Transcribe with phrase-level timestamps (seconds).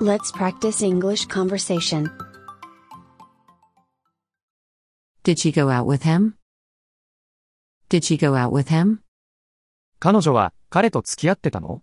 [0.00, 2.08] Let's practice English conversation.
[5.24, 6.34] Did she go out with him?
[7.88, 9.00] Did she go out with him?
[9.98, 11.82] 彼女は彼と付き合ってたの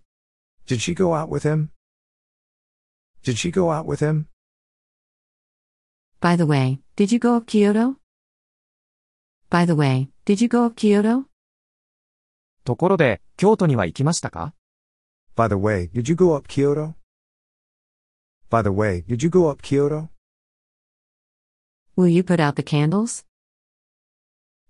[0.66, 1.68] Did she go out with him?
[3.22, 4.24] Did she go out with him?
[6.22, 7.96] By the way, did you go up Kyoto?
[9.50, 11.26] By the way, did you go up Kyoto?
[12.64, 14.54] ところで、京都には行きましたか
[15.36, 16.94] By the way, did you go up Kyoto?
[18.49, 20.09] By the way, did you go up Kyoto?
[21.95, 23.23] Will you put out the candles?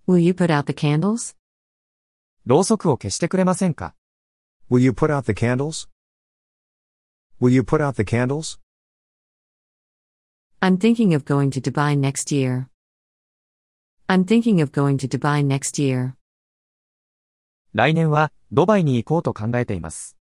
[0.05, 1.36] Will you put out the candles?
[2.45, 3.95] ろうそくを消してくれませんか
[4.70, 5.88] Will you put out the candles?
[7.40, 8.59] Will you put out the candles?
[10.59, 12.68] I'm thinking of going to Dubai next year.
[14.08, 16.13] I'm thinking of going to Dubai next year.
[17.73, 20.18] 来年は、ドバイに行こうと考えています。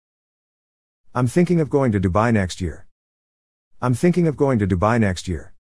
[1.12, 2.83] I'm thinking of going to Dubai next year.
[3.80, 5.52] I'm thinking of going to Dubai next year.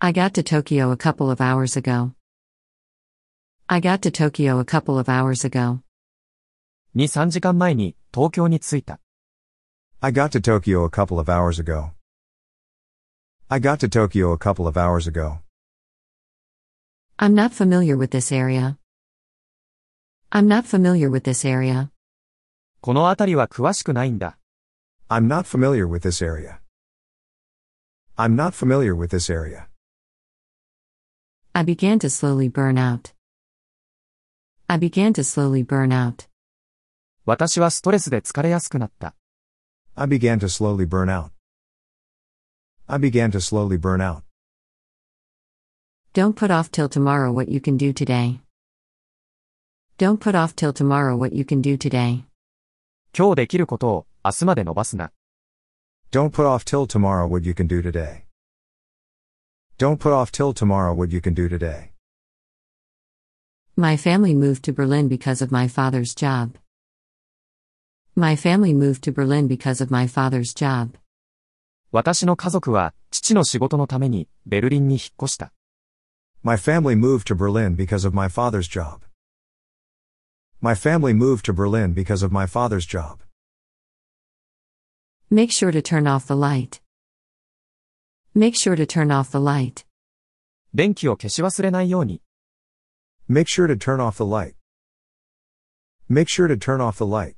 [0.00, 2.12] I got to Tokyo a couple of hours ago.
[3.68, 5.80] I got to Tokyo a couple of hours ago.
[6.96, 9.00] 2、3時間前に、東京に着いた。
[10.00, 11.92] I got to Tokyo a couple of hours ago.
[13.48, 15.40] I got to Tokyo a couple of hours ago.
[17.18, 18.78] I'm not familiar with this area.
[20.32, 21.90] I'm not familiar with this area.
[22.80, 24.38] この辺りは詳しくないんだ。
[25.08, 26.60] I'm not familiar with this area.
[28.16, 29.68] I'm not familiar with this area.
[31.54, 33.12] I began to slowly burn out.
[34.68, 36.28] I began to slowly burn out.
[37.26, 39.14] 私はストレスで疲れやすくなった。
[39.96, 41.30] I began to slowly burn out.
[42.86, 44.22] I began to slowly burn out.
[46.12, 48.40] Don't put off till tomorrow what you can do today.
[49.98, 52.24] Don't put off till tomorrow what you can do today.
[53.16, 55.12] 今日できることを、 明日まで伸ばすな。
[56.10, 58.24] Don't put off till tomorrow what you can do today.
[59.78, 61.90] Don't put off till tomorrow what you can do today.
[63.76, 66.58] My family moved to Berlin because of my father's job.
[68.14, 70.98] My family moved to Berlin because of my father's job.
[71.92, 75.52] 私の家族は、父の仕事のために、ベルリンに引っ越した。
[76.42, 79.00] My family moved to Berlin because of my father's job.
[80.60, 83.20] My family moved to Berlin because of my father's job.
[85.30, 86.80] Make sure to turn off the light.
[88.34, 89.84] Make sure to turn off the light.
[90.74, 92.22] 電気を消し忘れないように。
[93.28, 94.54] Make sure to turn off the light.
[96.08, 97.36] Make sure to turn off the light.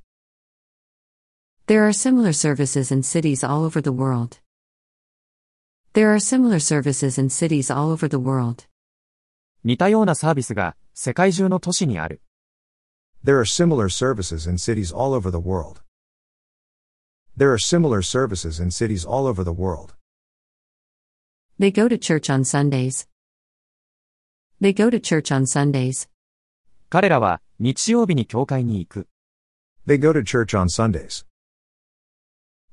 [1.67, 4.41] There are similar services in cities all over the world.
[5.95, 8.67] There are similar services in cities all over the world.
[9.65, 12.23] 似たようなサービスが、世界中の都市にある。
[13.25, 15.83] There are similar services in cities all over the world.
[17.37, 19.95] There are similar services in cities all over the world.
[21.59, 23.07] They go to church on Sundays.
[24.61, 26.09] They go to church on Sundays.
[26.91, 29.09] 彼らは、日曜日に教会に行く。
[29.87, 31.25] They go to church on Sundays.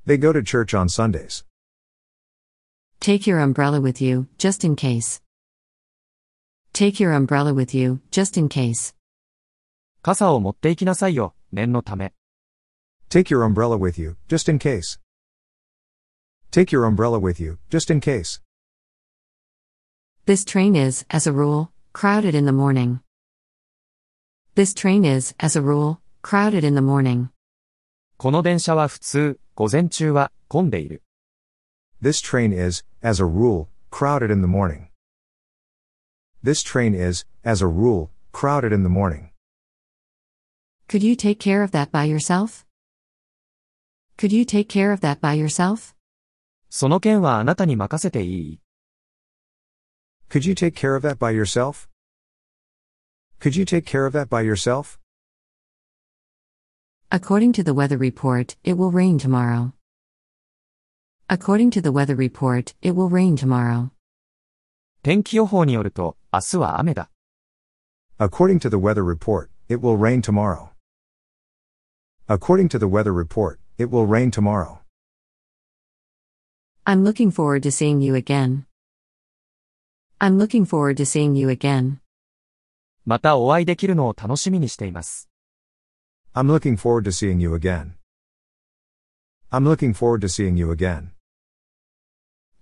[0.06, 1.44] They go to church on Sundays.
[3.00, 5.22] Take your umbrella with you, just in case.
[6.72, 8.94] Take your umbrella with you, just in case.
[10.02, 12.12] 傘を持って行きなさいよ、念のため。
[13.08, 14.98] Take your umbrella with you, just in case.
[16.50, 18.40] Take your umbrella with you, just in case.
[20.26, 23.00] This train is, as a rule, crowded in the morning.
[24.54, 27.30] This train is, as a rule, crowded in the morning.
[28.16, 31.02] この電車は普通、午前中は、混んでいる。
[32.02, 34.88] This train is, as a rule, crowded in the morning.
[36.44, 39.30] This train is, as a rule, crowded in the morning.
[40.88, 42.63] Could you take care of that by yourself?
[44.16, 45.94] Could you take care of that by yourself?
[46.68, 48.60] その件はあなたに任せていい
[50.28, 51.88] Could you take care of that by yourself?
[53.40, 54.98] Could you take care of that by yourself?
[57.10, 59.72] According to the weather report, it will rain tomorrow.
[61.28, 63.90] According to the weather report, it will rain tomorrow.
[65.02, 67.10] 天気予報によると、明日は雨だ。
[68.18, 70.68] According to the weather report, it will rain tomorrow.
[72.28, 74.80] According to the weather report, it will rain tomorrow.
[76.86, 78.66] I'm looking forward to seeing you again.
[80.20, 82.00] I'm looking forward to seeing you again.
[83.06, 85.30] またお会いできるのを楽しみにしています。
[86.34, 87.94] I'm looking forward to seeing you again.
[89.50, 91.10] I'm looking forward to seeing you again.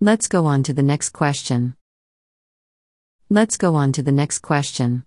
[0.00, 1.75] Let's go on to the next question.
[3.31, 5.02] Let's go on to the next question.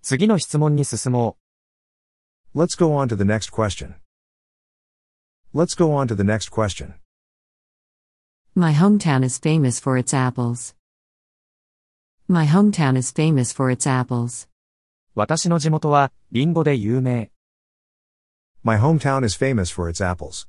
[0.00, 1.36] 次の質問に進も
[2.54, 2.58] う。
[2.58, 3.96] Let's go on to the next question.
[5.54, 6.94] Let's go on to the next question.
[8.54, 10.74] My hometown is famous for its apples.
[12.28, 14.48] My hometown is famous for its apples.
[15.14, 17.30] 私の地元は、リンゴで有名。
[18.62, 20.46] My hometown is famous for its apples.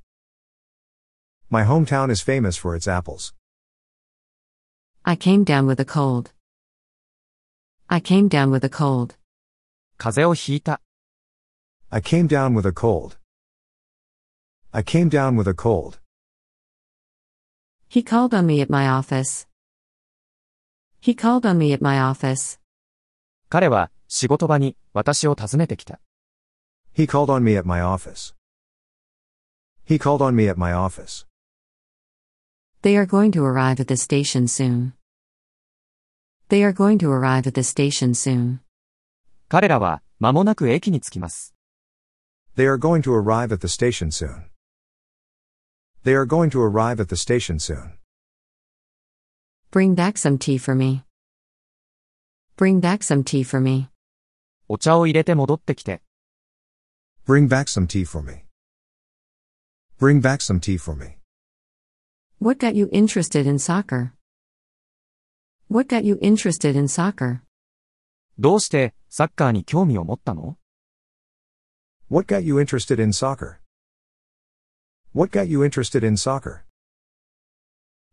[1.50, 3.33] My hometown is famous for its apples.
[5.03, 6.31] I came down with a cold.
[7.88, 9.15] I came down with a cold.
[9.97, 10.81] 風邪をひいた。
[11.89, 13.18] I came down with a cold.
[14.76, 16.00] I came down with a cold.
[17.87, 19.47] He called on me at my office.
[20.99, 22.59] He called on me at my office.
[23.49, 26.00] 彼は、仕事場に、私を訪ねてきた。
[26.93, 28.35] He called on me at my office.
[29.87, 31.25] He called on me at my office.
[32.82, 34.94] They are going to arrive at the station soon.
[36.49, 38.59] They are going to arrive at the station soon.
[39.49, 41.55] 彼らは、間もなく駅に着きます。
[42.56, 44.53] They are going to arrive at the station soon.
[46.03, 47.94] They are going to arrive at the station soon.
[49.71, 51.03] Bring back some tea for me.
[52.56, 53.89] Bring back some tea for me.
[54.68, 56.01] お茶を入れて戻ってきて。
[57.27, 58.45] Bring back some tea for me.
[60.00, 61.18] Bring back some tea for me.
[62.39, 64.13] What got you interested in soccer?
[65.69, 67.41] What got you interested in soccer?
[68.39, 70.57] どうして、サッカーに興味を持ったの
[72.09, 73.57] What got you interested in soccer?
[75.13, 76.65] What got you interested in soccer?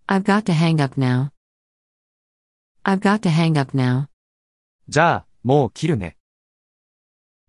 [0.09, 1.33] I've got to hang up now.
[2.85, 4.09] I've got to hang up now.
[4.89, 6.17] じゃあ、もう切るね。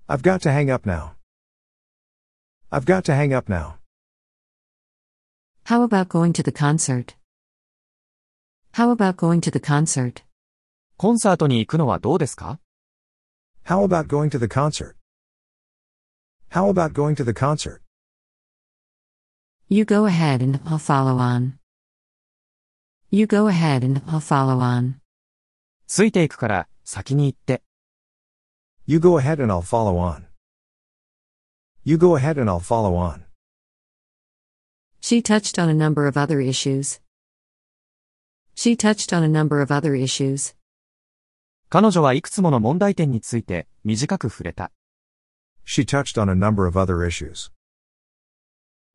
[0.08, 1.12] I've got to hang up now.
[2.72, 3.76] I've got to hang up now.
[5.66, 7.16] How about going to the concert?
[8.74, 10.24] How about going to the concert?
[10.98, 12.60] コンサートに行くのはどうですか
[13.66, 14.96] How about going to the concert?
[16.50, 17.81] How about going to the concert?
[19.72, 21.60] You go ahead and I'll follow on.
[23.10, 25.02] You go ahead and I'll follow on.
[25.88, 27.62] ついていくから、先に行って。
[28.86, 30.26] You go ahead and I'll follow on.
[31.84, 33.26] You go ahead and I'll follow on.
[35.02, 37.02] She touched on a number of other issues.
[38.56, 40.56] She touched on a number of other issues.
[41.70, 44.72] 彼女はいくつもの問題点について、短く触れた。
[45.66, 47.52] She touched on a number of other issues.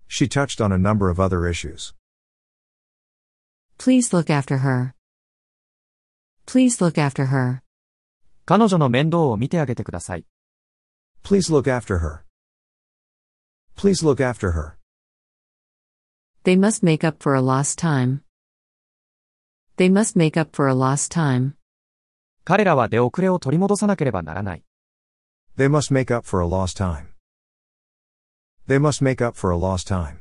[0.08, 1.94] She touched on a number of other issues.
[3.78, 4.94] Please look after her.
[6.46, 7.62] Please look after her.
[8.44, 10.26] 彼女の面倒を見てあげてください。
[11.24, 12.22] Please look after her.
[13.76, 14.76] Please look after her.
[16.44, 18.22] They must make up for a lost time.
[19.76, 21.54] They must make up for a lost time.
[22.44, 24.64] 彼らは出遅れを取り戻さなければならない。
[25.56, 27.06] They must make up for a lost time.
[28.66, 30.20] They must make up for a lost time.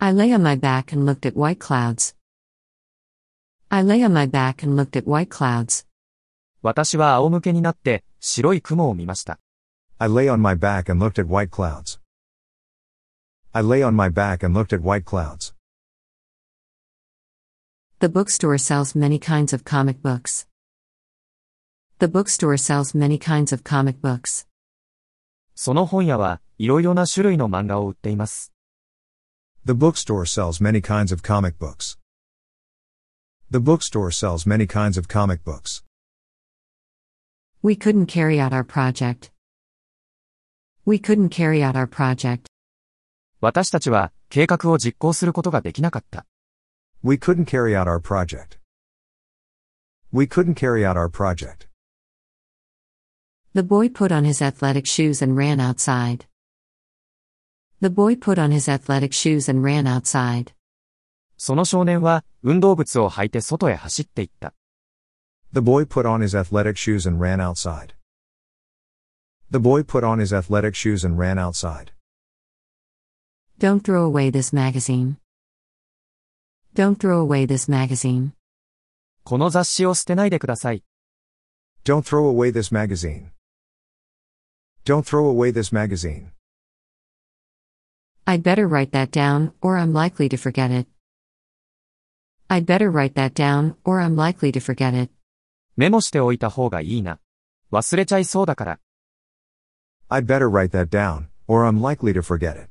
[0.00, 2.14] I lay on my back and looked at white clouds.
[3.70, 5.84] I lay on my back and looked at white clouds.
[6.62, 9.38] 私は仰向けになって、白い雲を見ました。
[9.98, 11.98] I lay on my back and looked at white clouds.
[13.52, 15.54] I lay on my back and looked at white clouds.
[18.00, 20.46] The bookstore sells many kinds of comic books.
[21.98, 24.46] The bookstore sells many kinds of comic books.
[25.55, 28.51] その本屋は、いろいろな種類の漫画を売っています。
[29.65, 31.97] The bookstore sells many kinds of comic books.
[33.51, 35.83] The bookstore sells many kinds of comic books.
[37.61, 39.31] We couldn't carry out our project.
[40.85, 42.47] We couldn't carry out our project.
[43.39, 46.25] 私たちは、計画を実行することができなかった。
[47.03, 48.57] We couldn't carry out our project.
[50.11, 51.67] We couldn't carry out our project.
[53.54, 56.26] The boy put on his athletic shoes and ran outside.
[57.80, 60.52] The boy put on his athletic shoes and ran outside.
[61.36, 64.54] その少年は、運動靴を履いて外へ走っていった。
[65.52, 67.94] The boy put on his athletic shoes and ran outside.
[69.50, 71.92] The boy put on his athletic shoes and ran outside.
[73.58, 75.16] Don't throw away this magazine.
[76.74, 78.32] Don't throw away this magazine.
[79.24, 80.84] この雑誌を捨てないでください。
[81.84, 83.30] Don't throw away this magazine.
[84.84, 86.32] Don't throw away this magazine.
[88.26, 90.86] I'd better write that down, or I'm likely to forget it.
[92.50, 95.10] I'd better write that down, or I'm likely to forget it.
[95.76, 97.20] メモしておいた方がいいな。
[97.70, 98.80] 忘れちゃいそうだから。
[100.10, 102.68] I'd better write that down, or I'm likely to forget it.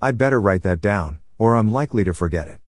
[0.00, 2.60] I'd better write that down, or I'm likely to forget it.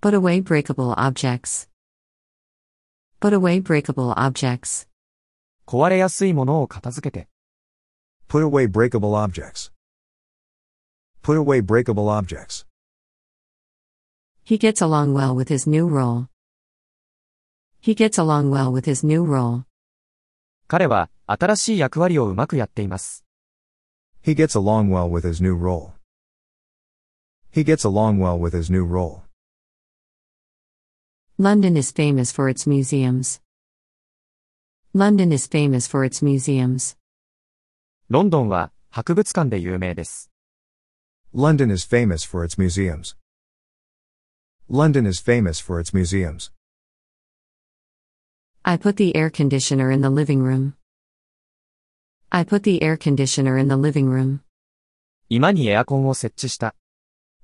[0.00, 1.68] Put away breakable objects.
[3.20, 4.85] Put away breakable objects.
[5.66, 7.28] 壊れやすいものを片付けて。
[8.28, 9.72] Put away breakable objects.
[11.22, 12.66] Put away breakable objects.
[14.44, 16.26] He gets along well with his new role.
[17.80, 19.64] He gets along well with his new role.
[20.68, 23.24] 彼は新しい役割をうまくやっています。
[24.24, 25.92] He gets along well with his new role.
[27.52, 29.22] He gets along well with his new role.
[31.38, 33.40] London is famous for its museums.
[34.96, 36.98] London is famous for its museums.
[38.10, 40.30] ロンドンは博物館で有名です。
[41.34, 43.16] London is famous for its museums.
[44.68, 46.52] London is famous for its museums.
[48.62, 50.74] I put the air conditioner in the living room.
[52.30, 54.40] I put the air conditioner in the living room.
[55.30, 56.74] 居間にエアコンを設置した。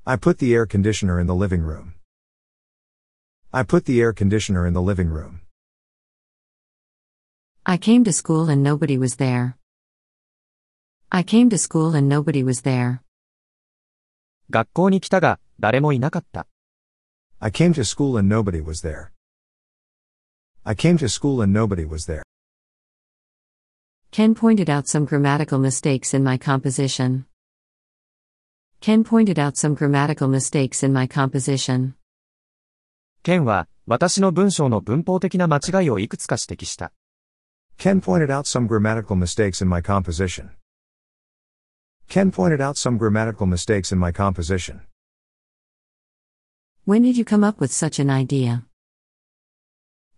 [0.05, 1.95] I put the air conditioner in the living room.
[3.51, 5.42] I put the air conditioner in the living room.
[7.65, 9.59] I came to school and nobody was there.
[11.11, 13.01] I came to school and nobody was there.
[14.51, 16.47] 学校に来たが、誰もいなかった。
[17.41, 19.11] I came to school and nobody was there.
[20.65, 22.23] I came to school and nobody was there.
[24.11, 27.27] Ken pointed out some grammatical mistakes in my composition.
[28.81, 31.95] Ken pointed out some grammatical mistakes in my composition.
[33.23, 36.93] ケンは、私の文章の文法的な間違いをいくつか指摘した。
[37.83, 40.51] Ken pointed out some grammatical mistakes in my composition.
[42.09, 44.81] Ken pointed out some grammatical mistakes in my composition.
[46.85, 48.65] When did you come up with such an idea?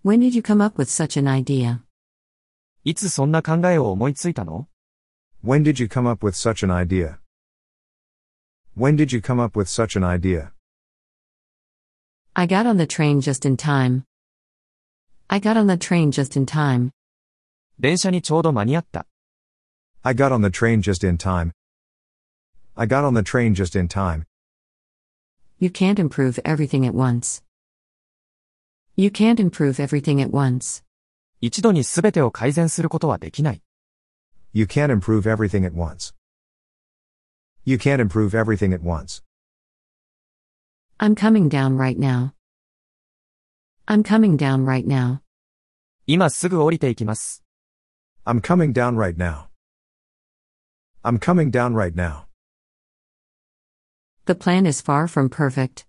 [0.01, 1.83] When did you come up with such an idea?
[2.83, 4.67] いつそんな考えを思いついたの
[5.45, 7.19] When did you come up with such an idea?
[8.75, 10.53] When did you come up with such an idea?
[12.35, 14.05] I got on the train just in time.
[15.29, 16.91] I got on the train just in time.
[17.79, 19.07] 電車にちょうど間に合った。
[20.03, 21.53] I got on the train just in time.
[22.75, 24.25] I got on the train just in time.
[25.59, 27.43] You can't improve everything at once.
[28.97, 30.83] You can't improve everything at once.
[31.41, 33.63] 一度に全てを改善することはできない。
[34.53, 36.15] You can't improve everything at once.
[37.65, 39.23] You can't improve everything at once.
[40.99, 42.33] I'm coming down right now.
[43.87, 45.21] I'm coming down right now.
[46.07, 47.44] 今すぐ降りていきます。
[48.27, 49.49] I'm coming down right now.
[51.03, 52.27] I'm coming down right now.
[54.27, 55.85] The plan is far from perfect.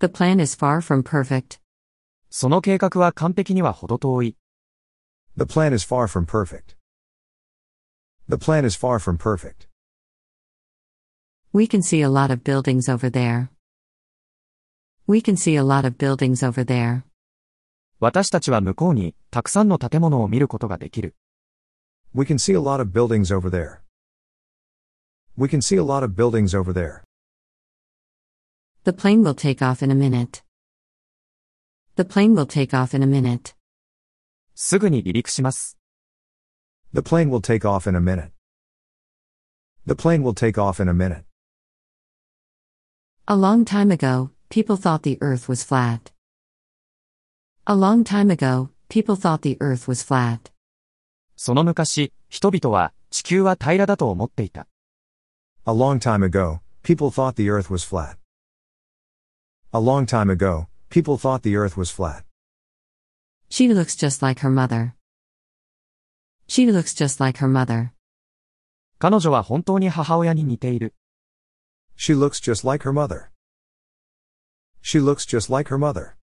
[0.00, 1.60] The plan is far from perfect.
[2.28, 4.36] その計画は完璧には程遠い。
[5.36, 6.76] The plan is far from perfect.
[8.28, 9.68] The plan is far from perfect.
[11.52, 13.50] We can see a lot of buildings over there.
[15.06, 17.04] We can see a lot of buildings over there.
[18.00, 21.14] 私たちは向こうに、たくさんの建物を見ることができる。
[22.14, 23.80] We can see a lot of buildings over there.
[25.36, 27.02] We can see a lot of buildings over there.
[28.84, 30.42] The plane will take off in a minute.
[31.96, 33.54] The plane will take off in a minute.
[34.54, 35.78] すぐに離陸します。
[36.92, 38.32] The plane will take off in a minute.
[39.86, 41.24] The plane will take off in a minute.
[43.26, 46.12] A long time ago, people thought the earth was flat.
[47.66, 50.52] A long time ago, people thought the earth was flat.
[51.36, 54.66] その昔、人々は地球は平らだと思っていた。
[55.64, 58.16] A long time ago, people thought the earth was flat.
[59.72, 62.24] A long time ago, people thought the earth was flat.
[63.48, 64.94] She looks just like her mother.
[66.48, 67.92] She looks just like her mother.
[68.98, 70.94] 彼女は本当に母親に似ている。
[71.96, 73.30] She looks just like her mother.
[74.82, 76.15] She looks just like her mother.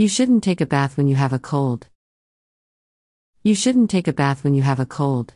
[0.00, 1.88] You shouldn't take a bath when you have a cold.
[3.42, 5.34] You shouldn't take a bath when you have a cold.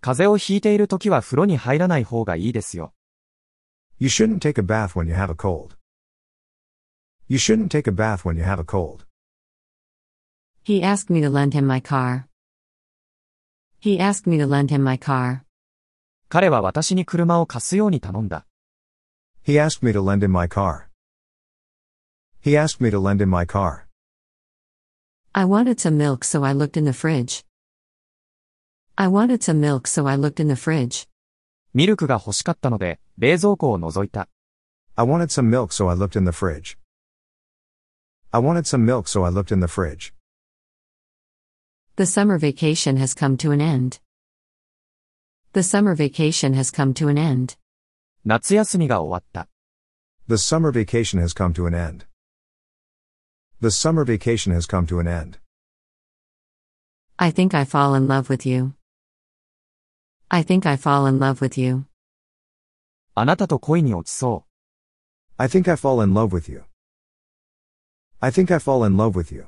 [0.00, 2.92] 風邪をひいている時は風呂に入らない方がいいですよ。
[3.98, 5.76] You shouldn't take a bath when you have a cold.
[7.28, 9.06] You shouldn't take a bath when you have a cold.
[10.64, 12.26] He asked me to lend him my car.
[13.80, 15.42] He asked me to lend him my car.
[16.28, 18.46] 彼は私に車を貸すように頼んだ。
[19.46, 20.85] He asked me to lend him my car.
[22.40, 23.86] He asked me to lend him my car.
[25.34, 27.44] I wanted some milk, so I looked in the fridge.
[28.98, 31.08] I wanted some milk, so I looked in the fridge.
[31.72, 34.28] ミルクが欲しかったので、冷蔵庫を覗いた。
[34.94, 36.76] I wanted some milk, so I looked in the fridge.
[38.30, 40.12] I wanted some milk, so I looked in the fridge.
[41.96, 44.00] The summer vacation has come to an end.
[45.52, 47.56] The summer vacation has come to an end.
[48.24, 49.48] 夏休みが終わった。
[50.28, 52.05] The summer vacation has come to an end.
[53.60, 55.38] The summer vacation has come to an end.
[57.18, 58.74] I think I fall in love with you.
[60.30, 61.84] I think I fall in love with you.
[63.14, 64.46] あなたと恋に落ちそ
[65.36, 66.64] I think I fall in love with you.
[68.20, 69.46] I think I fall in love with you.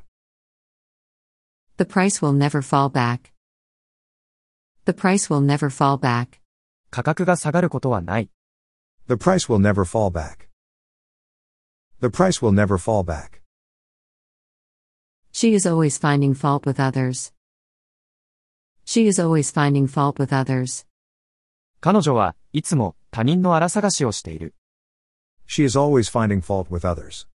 [1.77, 3.33] The price will never fall back.
[4.85, 6.37] The price will never fall back.
[6.37, 6.41] う。
[6.91, 8.31] 価格が下がることはない。
[9.09, 10.49] The price will never fall back.
[12.01, 13.41] The price will never fall back.
[15.39, 17.33] She is always finding fault with others.
[18.85, 20.87] She is always finding fault with others.
[21.81, 24.55] 彼女はいつも他人の荒探しをしている。
[25.47, 27.27] She is always finding fault with others.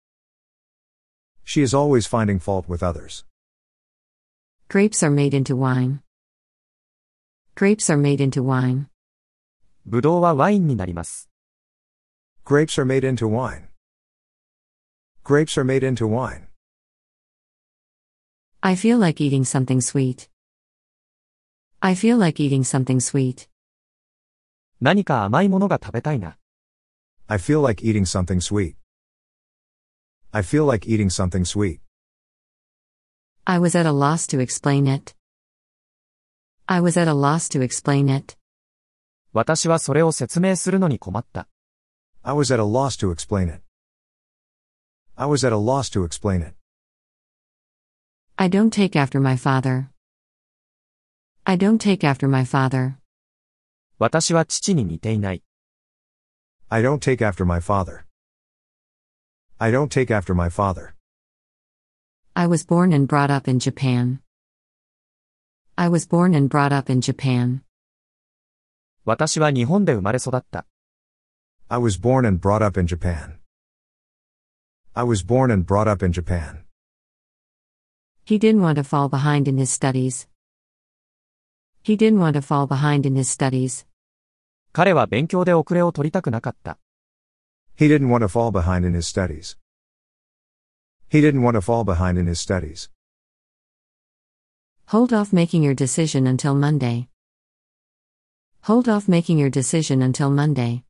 [1.45, 3.25] She is always finding fault with others.
[4.69, 6.01] Grapes are made into wine.
[7.55, 8.85] Grapes are made into wine.
[9.85, 11.29] ぶどうはワインになります。
[12.45, 13.67] Grapes are made into wine.
[15.23, 16.47] Grapes are made into wine.
[18.63, 20.29] I feel like eating something sweet.
[21.81, 23.47] I feel like eating something sweet.
[24.81, 26.37] 何か甘いものが食べたいな。
[27.27, 28.75] I feel like eating something sweet.
[30.31, 31.79] I feel like eating something sweet.
[33.45, 35.15] I was at a loss to explain it.
[36.67, 38.37] I was at a loss to explain it.
[39.33, 41.47] 私はそれを説明するのに困った。
[42.21, 43.61] I was at a loss to explain it.
[45.15, 46.55] I was at a loss to explain it.
[48.37, 49.89] I don't take after my father.
[51.45, 52.95] I don't take after my father.
[53.97, 55.43] 私は父に似ていない。
[56.69, 58.05] I don't take after my father.
[59.57, 60.93] I don't take after my father.
[62.33, 64.21] I was born and brought up in Japan.
[65.75, 67.63] I was born and brought up in Japan.
[69.03, 70.65] 私は日本で生まれ育った。
[71.67, 73.39] I was born and brought up in Japan.
[74.93, 76.62] I was born and brought up in Japan.
[78.25, 80.27] He didn't want to fall behind in his studies.
[81.81, 83.85] He didn't want to fall behind in his studies.
[84.71, 86.77] 彼は勉強で遅れを取りたくなかった。
[87.77, 89.57] He didn't want to fall behind in his studies.
[91.09, 92.91] He didn't want to fall behind in his studies.
[94.87, 97.07] Hold off making your decision until Monday.
[98.63, 100.83] Hold off making your decision until Monday.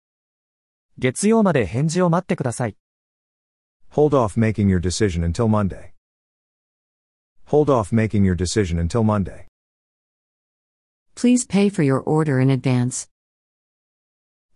[0.97, 2.75] 月曜まで返事を待ってください。
[3.93, 5.92] Hold off making your decision until Monday.
[7.53, 9.47] Hold off making your decision until Monday.
[11.15, 13.07] Please pay for your order in advance.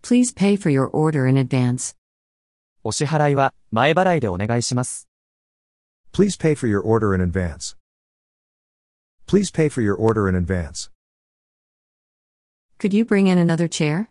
[0.02, 1.96] Please pay for your order in advance.
[2.84, 5.08] お支払いは前払いでお願いします。
[6.12, 7.76] Please pay for your order in advance.
[9.26, 10.92] Please pay for your order in advance.
[12.78, 14.10] Could you bring in another chair?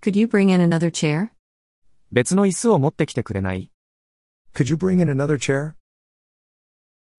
[0.00, 1.30] Could you bring in another chair?
[2.10, 3.70] 別の椅子を持ってきてくれない
[4.54, 5.74] Could you bring in another chair?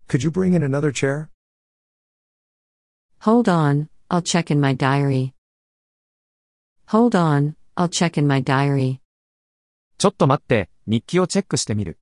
[0.08, 1.30] Could you bring in another chair?
[3.22, 5.34] Hold on, I'll check in my diary.
[6.90, 9.00] Hold on, I'll check in my diary.
[9.98, 11.98] ちょっと待って、日記をチェックしてみる。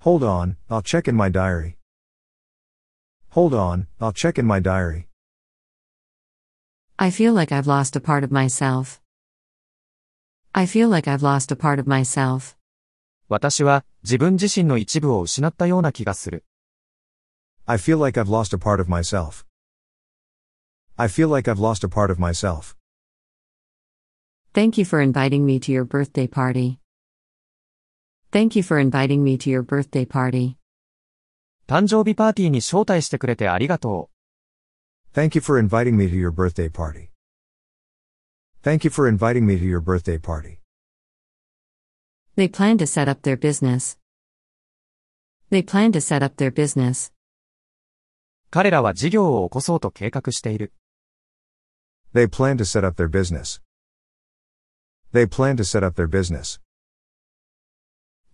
[0.00, 1.76] Hold on, I'll check in my diary.
[3.30, 5.06] Hold on, I'll check in my diary.
[6.96, 9.00] I feel like I've lost a part of myself.
[10.52, 12.56] I feel like I've lost a part of myself.
[13.28, 16.44] 私は自分自身の一部を失ったような気がする。
[17.69, 19.45] I feel like I've lost a part of myself.
[20.97, 22.77] I feel like I've lost a part of myself.
[24.53, 26.79] Thank you for inviting me to your birthday party.
[28.31, 30.55] Thank you for inviting me to your birthday party.
[31.67, 34.09] 誕生日パーティーに招待してくれてありがと
[35.13, 35.19] う。
[35.19, 37.09] Thank you for inviting me to your birthday party.
[38.63, 40.59] Thank you for inviting me to your birthday party.
[42.37, 43.97] They plan to set up their business.
[45.49, 47.11] They plan to set up their business.
[48.52, 50.74] 彼らは事業を起こそうと計画している。
[52.12, 53.62] They plan to set up their business.
[55.14, 56.60] They plan to set up their business.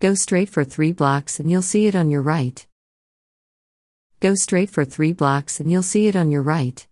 [0.00, 2.66] Go straight for three blocks and you'll see it on your right.
[4.18, 6.88] Go straight for three blocks and you'll see it on your right.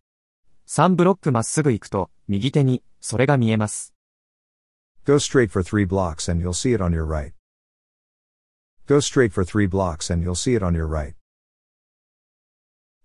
[0.68, 3.92] 3ブロックまっすぐ行くと、右手に、それが見えます。
[5.04, 7.32] Go straight for three blocks and you'll see it on your right.
[8.86, 11.15] Go straight for three blocks and you'll see it on your right.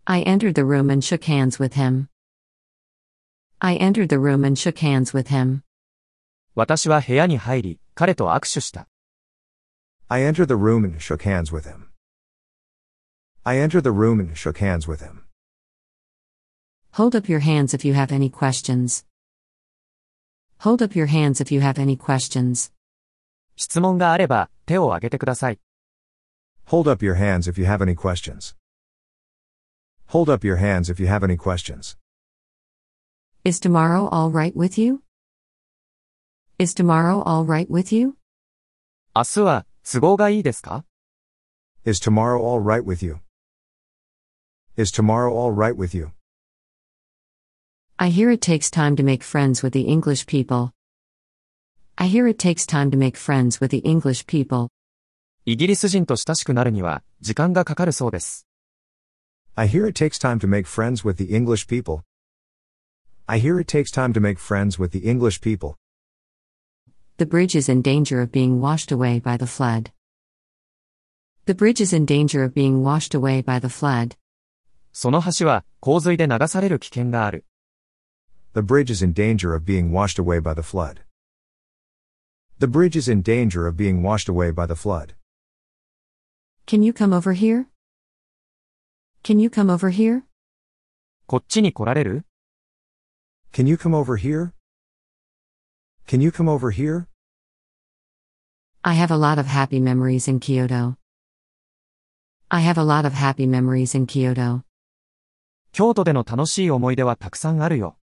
[0.04, 2.08] I entered the room and shook hands with him.
[3.60, 5.62] I entered the room and shook hands with him.
[6.54, 8.88] 私は部屋に入り、彼と握手した。
[10.08, 11.88] I entered the room and shook hands with him.
[13.42, 15.24] I entered the room and shook hands with him.
[16.92, 19.04] Hold up your hands if you have any questions.
[20.60, 22.72] Hold up your hands if you have any questions.
[23.56, 25.58] 質問があれば、手を挙げてください。
[26.68, 28.56] Hold up your hands if you have any questions.
[30.10, 31.96] Hold up your hands if you have any questions.
[33.44, 35.02] Is tomorrow all right with you?
[36.58, 38.16] Is tomorrow all right with you?
[39.14, 40.84] 明日は都合がいいですか
[41.84, 43.18] Is tomorrow all right with you?
[44.76, 46.10] Is tomorrow all right with you?
[47.98, 50.72] I hear it takes time to make friends with the English people.
[51.96, 54.68] I hear it takes time to make friends with the English people.
[55.44, 58.46] イギリス人と親しくなるには時間がかかるそうです。
[59.60, 62.04] I hear it takes time to make friends with the English people.
[63.26, 65.78] I hear it takes time to make friends with the English people.
[67.16, 69.92] The bridge is in danger of being washed away by the flood.
[71.46, 74.16] The bridge is in danger of being washed away by the flood.
[74.92, 77.44] その橋は洪水で流される危険がある。
[78.52, 81.00] The bridge is in danger of being washed away by the flood.
[82.58, 85.14] The bridge is in danger of being washed away by the flood.
[86.66, 87.68] Can you come over here?
[89.22, 90.22] Can you come over here?
[91.26, 92.24] こっちに来られる
[93.52, 94.52] Can you come over here?
[96.06, 97.06] Can you come over here?
[98.82, 100.96] I have a lot of happy memories in Kyoto.
[102.48, 104.62] I have a lot of happy memories in Kyoto.
[105.72, 107.98] 京都での楽しい思い出はたくさんあるよ。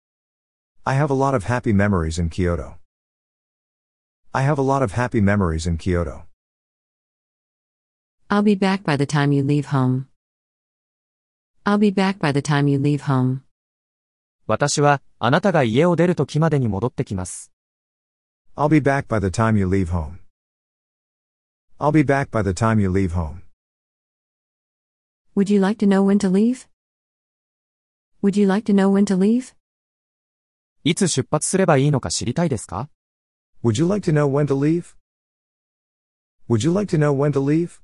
[0.84, 2.78] I have a lot of happy memories in Kyoto.
[4.32, 6.24] I have a lot of happy memories in Kyoto.
[8.30, 10.06] I'll be back by the time you leave home.
[11.67, 13.39] I'll be back by the time you leave home.
[14.45, 17.51] 私はあなたが家を出る時までに戻ってきます。
[18.55, 20.19] I'll be back by the time you leave home.
[21.79, 23.41] I'll be back by the time you leave home.
[25.35, 26.67] Would you like to know when to leave?
[28.21, 29.55] Would you like to know when to leave?
[30.83, 32.89] いつ出発すればいいのか知りたいですか
[33.63, 34.95] Would you like to know when to leave?
[36.47, 37.81] Would you like to know when to leave?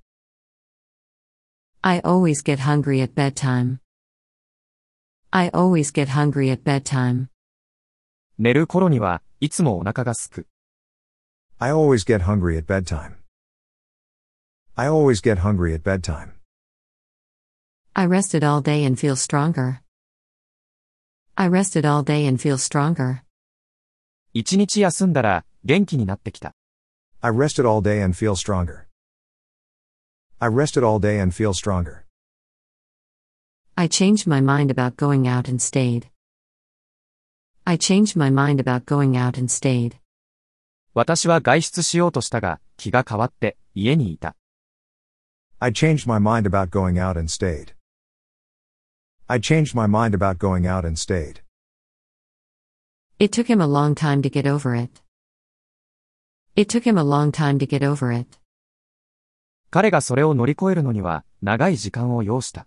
[1.82, 3.78] I always get hungry at bedtime.
[5.30, 7.28] I always get hungry at bedtime.
[8.38, 10.46] 寝る頃にはいつもお腹がすく。
[11.58, 13.16] I always get hungry at bedtime.
[14.74, 16.32] I always get hungry at bedtime.
[17.94, 19.80] I rested all day and feel stronger.
[21.34, 23.22] I rested all day and feel stronger.
[24.34, 26.52] 一日休んだら元気になってきた。
[27.22, 28.86] I rested all day and feel stronger.
[30.40, 32.04] I rested all day and feel stronger.
[33.74, 36.10] I changed my mind about going out and stayed.
[37.66, 39.96] I changed my mind about going out and stayed.
[40.94, 44.34] 私は外出しようとしたが、気が変わって家にいた。
[45.58, 47.74] I changed my mind about going out and stayed.
[49.26, 51.42] I changed my mind about going out and stayed.
[53.18, 55.02] It took him a long time to get over it.
[56.54, 58.38] It took him a long time to get over it.
[59.70, 62.66] 彼がそれを乗り越えるのには長い時間を要した。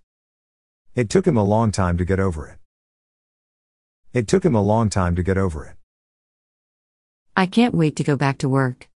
[0.95, 2.59] It took him a long time to get over it.
[4.13, 5.77] It took him a long time to get over it.
[7.35, 8.89] I can't wait to go back to work.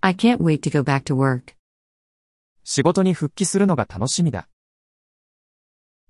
[0.00, 1.56] I can't wait to go back to work.
[2.64, 4.48] 仕事に復帰するのが楽しみだ。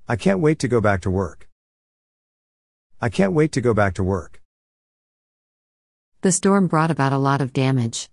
[0.07, 1.49] I can't wait to go back to work.
[2.99, 4.41] I can't wait to go back to work.
[6.23, 8.11] The storm brought about a lot of damage.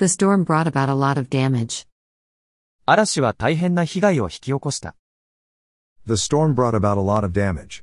[0.00, 1.86] The storm brought about a lot of damage.
[2.86, 4.94] 嵐は大変な被害を引き起こした。
[6.06, 7.82] The storm brought about a lot of damage.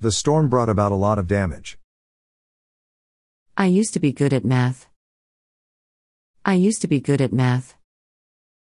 [0.00, 1.78] The storm brought about a lot of damage.
[3.56, 4.88] I used to be good at math.
[6.42, 7.76] I used to be good at math.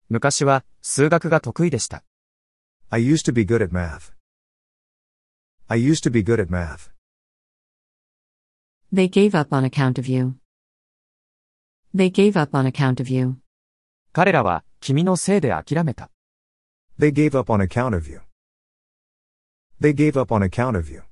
[0.10, 2.04] 昔は数学が得意でした。
[2.89, 4.13] I used to be good at math.
[5.68, 6.91] I used to be good at math.
[8.94, 10.36] They gave up on account of you.
[11.96, 13.38] They gave up on account of you.
[14.12, 16.10] 彼らは君のせいで諦めた。
[17.00, 18.22] They gave up on account of you.
[19.82, 21.04] They gave up on account of you.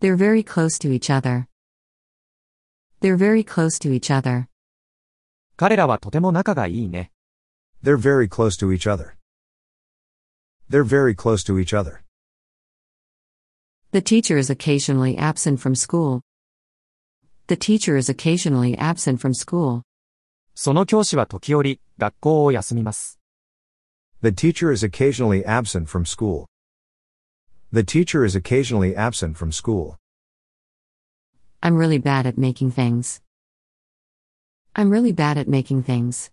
[0.00, 1.46] They're very close to each other.
[3.00, 4.48] They're very close to each other.
[5.56, 7.12] 彼らはとても仲がいいね。
[7.84, 9.16] They're very close to each other.
[10.70, 12.02] They're very close to each other.
[13.92, 16.22] The teacher is occasionally absent from school.
[17.48, 19.82] The teacher is occasionally absent from school.
[20.54, 23.18] その教師は時折、学校を休みます。
[24.22, 26.46] The teacher is occasionally absent from school.
[27.72, 29.96] The teacher is occasionally absent from school.
[31.60, 33.22] I'm really bad at making things.
[34.74, 36.32] I'm really bad at making things.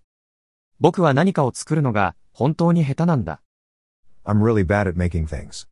[0.79, 3.41] 僕は何かを作るのが本当に下手なんだ。
[4.25, 5.67] I'm really bad at making things.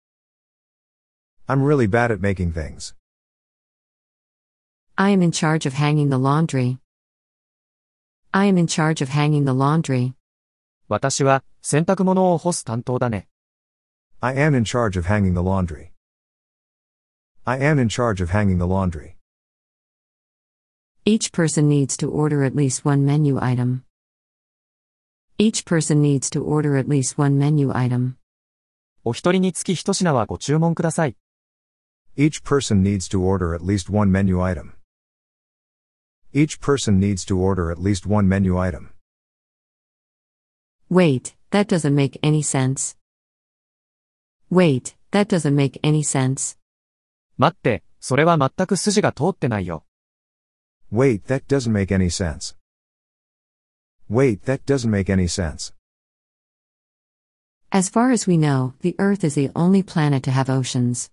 [1.47, 2.93] I'm really bad at making things.
[5.01, 6.79] I am in charge of hanging the laundry.
[8.33, 10.15] I am in charge of hanging the laundry.
[10.87, 13.27] 私は洗濯物を干す担当だね。
[14.21, 15.91] I am in charge of hanging the laundry.
[17.45, 19.17] I am in charge of hanging the laundry.
[21.05, 23.83] Each person needs to order at least one menu item.
[25.37, 28.15] Each person needs to order at least one menu item.
[29.03, 31.15] お一人につき一品はご注文ください。
[32.17, 34.71] Each person needs to order at least one menu item.
[36.33, 38.91] Each person needs to order at least one menu item.
[40.89, 42.95] Wait, that doesn't make any sense.
[44.49, 46.57] Wait, that doesn't make any sense.
[47.37, 49.83] 待って、それは全く筋が通ってないよ。
[50.91, 52.55] Wait, that doesn't make any sense.
[54.09, 55.73] Wait, that doesn't make any sense.
[57.69, 61.09] As far as we know, the Earth is the only planet to have oceans.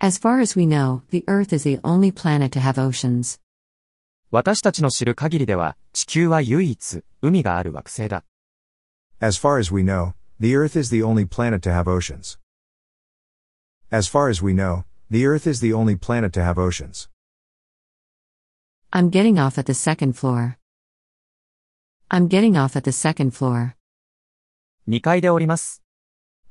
[0.00, 3.38] As far as we know, the Earth is the only planet to have oceans.
[4.30, 8.24] 私たちの知る限りでは、地球は唯一、海がある惑星だ。
[9.20, 12.38] As far as we know, the Earth is the only planet to have oceans.
[13.90, 17.08] As far as we know, the Earth is the only planet to have oceans.
[18.90, 20.58] I'm getting off at the second floor.
[22.10, 23.74] I'm getting off at the second floor.
[24.88, 25.82] 2階で降ります。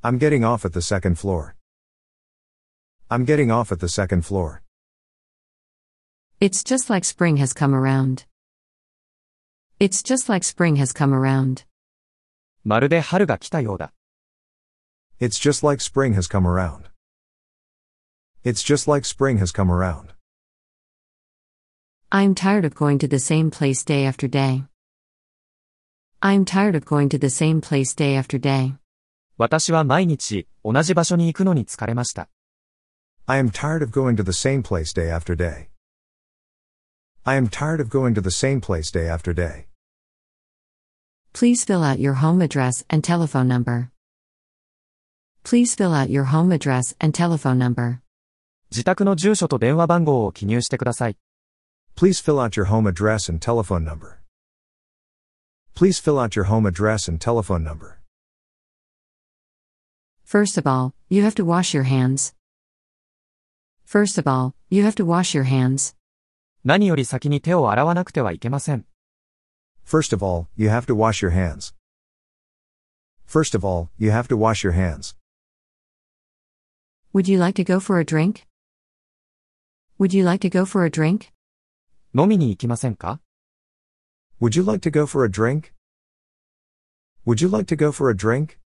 [0.01, 1.53] I'm getting off at the second floor.
[3.09, 4.61] I'm getting off at the second floor.
[6.39, 8.25] It's just like spring has come around.
[9.79, 11.65] It's just like spring has come around.
[12.65, 13.93] まるで春が来たようだ。
[15.21, 16.89] It's just like spring has come around.
[18.43, 20.13] It's just like spring has come around.
[22.11, 24.65] I'm tired of going to the same place day after day.
[26.21, 28.75] I'm tired of going to the same place day after day.
[29.37, 32.29] 私は毎日、同じ場所に行くのに疲れました。
[33.25, 35.69] I am tired of going to the same place day after day.
[37.27, 39.67] I am tired of going to the same place day after day.
[41.31, 43.91] Please fill out your home address and telephone number.
[45.43, 48.01] Please fill out your home address and telephone number.
[48.71, 51.17] 自宅の住所と電話番号を記入してください。
[51.95, 54.19] Please fill out your home address and telephone number.
[55.75, 57.99] Please fill out your home address and telephone number.
[60.23, 62.33] First of all, you have to wash your hands.
[63.85, 65.93] First of all, you have to wash your hands.
[66.63, 68.85] 何より先に手を洗わなくてはいけません。
[69.85, 71.73] First of all, you have to wash your hands.
[73.27, 75.15] First of all, you have to wash your hands.
[77.13, 78.47] Would you like to go for a drink?
[79.99, 81.31] Would you like to go for a drink?
[82.15, 83.19] 飲みに行きませんか
[84.41, 85.73] Would you like to go for a drink?
[87.25, 88.57] Would you like to go for a drink?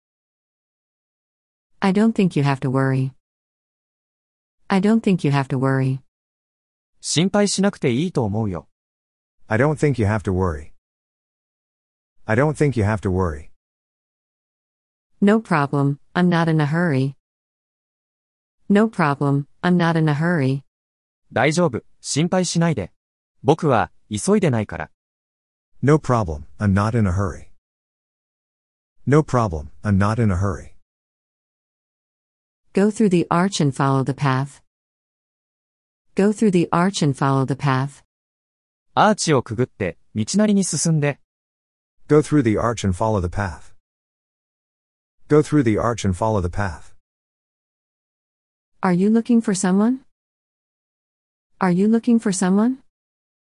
[1.80, 3.12] I don't think you have to worry.
[4.68, 6.00] I don't think you have to worry.
[7.00, 8.68] 心配しなくていいと思うよ。
[9.46, 10.72] I don't think you have to worry.
[12.24, 13.50] I don't think you have to worry.
[15.20, 17.14] No problem, I'm not in a hurry.
[18.68, 20.62] No problem, I'm not in a hurry.
[21.32, 22.92] 大丈夫、心配しないで。
[23.42, 24.90] 僕は、急いでないから。
[25.82, 27.50] No problem, I'm not in a hurry.
[29.06, 30.74] No problem, I'm not in a hurry.
[32.72, 34.59] Go through the arch and follow the path.
[36.14, 38.02] Go through the arch and follow the path.
[38.94, 41.20] アーチをくぐって、道なりに進んで、
[42.08, 43.74] Go through the arch and follow the path.
[45.28, 46.94] Go through the arch and follow the path.
[48.80, 50.00] Are you looking for someone?
[51.58, 52.78] Are you looking for someone?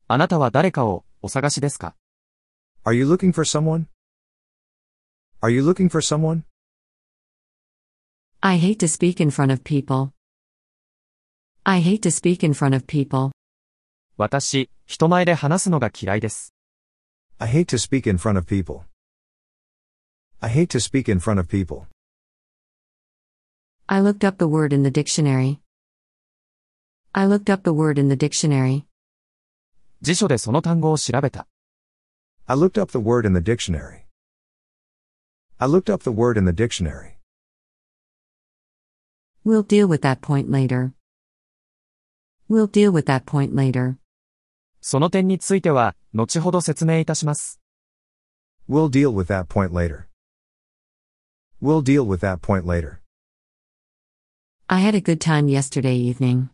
[0.07, 1.95] あなたは誰かを、お探しですか
[2.85, 3.85] Are you looking for someone?
[5.41, 6.43] Are you looking for someone?
[8.39, 10.13] I hate to speak in front of people.
[11.67, 13.31] I hate to speak in front of people.
[14.17, 16.53] 私、人前で話すのが嫌いです。
[17.39, 18.81] I hate to speak in front of people.
[20.39, 21.87] I hate to speak in front of people.
[23.87, 25.59] I looked up the word in the dictionary.
[27.13, 28.85] I looked up the word in the dictionary.
[30.01, 31.47] 辞書でその単語を調べた。
[32.45, 34.03] I looked up the word in the dictionary.
[35.57, 37.17] I looked up the word in the dictionary.
[39.45, 40.93] We'll deal with that point later.
[42.50, 43.96] We'll deal with that point later.
[44.80, 47.60] その点については、後ほど説明いたします。
[48.68, 50.06] We'll deal with that point later.
[51.60, 53.00] We'll deal with that point later.
[54.66, 56.48] I had a good time yesterday evening.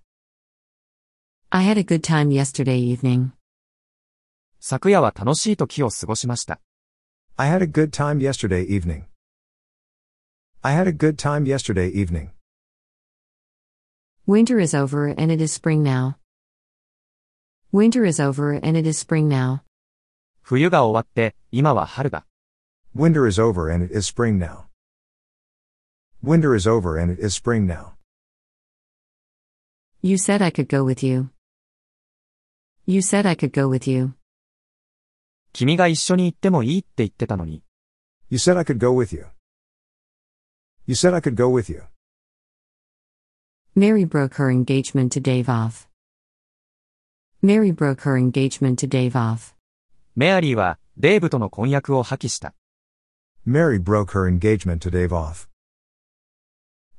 [1.51, 3.31] I had a good time yesterday evening.
[4.61, 6.61] 昨夜は楽しい時を過ごしました。
[7.37, 9.05] I had a good time yesterday evening.
[10.63, 12.31] I had a good time yesterday evening.
[14.26, 16.18] Winter is over and it is spring now.
[17.72, 19.62] Winter is over and it is spring now.
[20.42, 22.26] 冬が終わって、今は春だ。
[22.96, 24.66] Winter is over and it is spring now.
[26.24, 27.94] Winter is over and it is spring now.
[30.02, 31.30] You said I could go with you.
[32.86, 34.14] You said I could go with you.
[35.54, 37.64] 君が一緒に行ってもいいって言ってたのに。
[38.30, 39.28] You said I could go with you.
[40.88, 41.84] You said I could go with you.
[43.76, 45.88] Mary broke her engagement to Dave off.
[47.42, 49.56] Mary broke her engagement to Dave off.
[50.16, 52.54] メアリーは、デーブとの婚約を破棄した。
[53.48, 55.48] Mary broke her engagement to Dave off.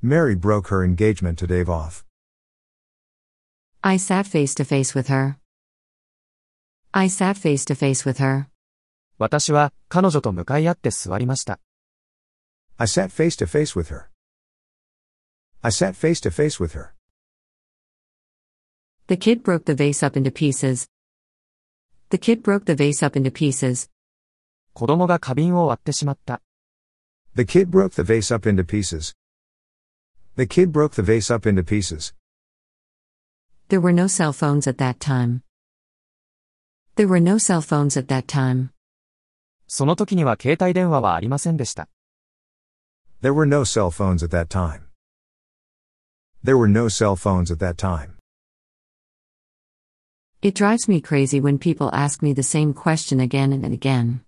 [0.02, 2.06] Mary broke her engagement to Dave off.
[3.82, 5.36] I sat face to face with her.
[6.92, 8.46] I sat face to face with her.
[9.18, 11.60] 私は、彼女と向かい合って座りました。
[12.78, 14.06] I sat face to face with her.
[15.64, 16.94] I sat face to face with her.
[19.08, 20.88] The kid broke the vase up into pieces.
[22.10, 23.90] The kid broke the vase up into pieces.
[24.72, 26.40] 子供が花瓶を割ってしまった。
[27.36, 29.14] The kid broke the vase up into pieces.
[30.36, 32.14] The kid broke the vase up into pieces.
[33.68, 35.42] There were no cell phones at that time.
[36.96, 38.70] There were no cell phones at that time.
[39.66, 41.88] その時には携帯電話はありませんでした。
[43.22, 44.83] There were no cell phones at that time.
[46.44, 48.16] There were no cell phones at that time.
[50.42, 54.22] It drives me crazy when people ask me the same question again and again.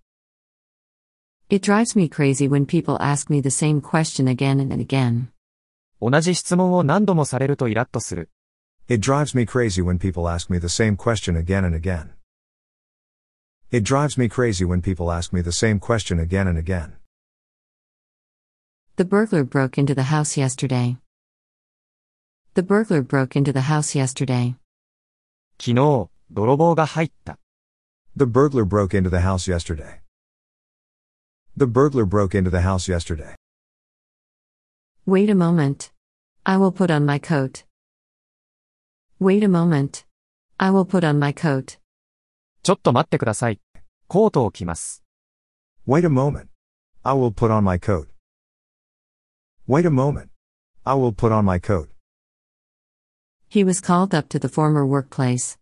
[1.49, 5.33] It drives me crazy when people ask me the same question again and again.
[6.01, 8.29] 同じ質問を何度もされるとイラッとする。
[8.89, 12.11] It drives me crazy when people ask me the same question again and again.
[13.71, 16.97] It drives me crazy when people ask me the same question again and again.
[18.97, 20.99] The burglar broke into the house yesterday.
[22.57, 24.57] The burglar broke into the house yesterday.
[25.59, 27.39] 昨日、泥棒が入った。
[28.15, 30.01] The burglar broke into the house yesterday.
[31.57, 33.35] The burglar broke into the house yesterday.
[35.07, 35.93] Wait a moment.
[36.45, 37.65] I will put on my coat.
[39.19, 40.05] Wait a moment.
[40.59, 41.79] I will put on my coat.
[42.63, 43.61] ちょっと待ってください。
[44.09, 45.03] コートを着ます。
[45.87, 46.49] Wait a moment.
[47.03, 48.09] I will put on my coat.
[49.67, 50.29] Wait a moment.
[50.85, 51.89] I will put on my coat.
[53.49, 55.59] He was called up to the former workplace.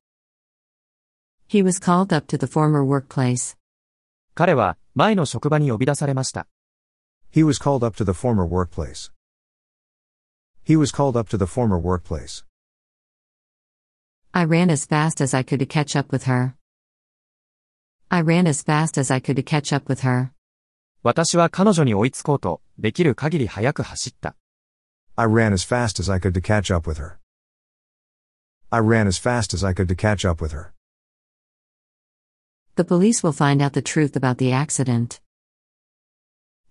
[1.48, 3.56] He was called up to the former workplace.
[4.34, 6.46] 彼は、前の職場に呼び出されました。
[7.32, 9.10] He was called up to the former workplace.
[10.64, 12.44] He was called up to the former workplace.
[14.32, 16.54] I ran as fast as I could to catch up with her.
[18.08, 20.30] I ran as fast as I could to catch up with her.
[21.02, 24.36] 私は彼女に追いつこうと、できる限り早く走った。
[25.16, 27.18] I ran as fast as I could to catch up with her.
[28.74, 30.72] I ran as fast as I could to catch up with her.
[32.76, 35.20] The police will find out the truth about the accident.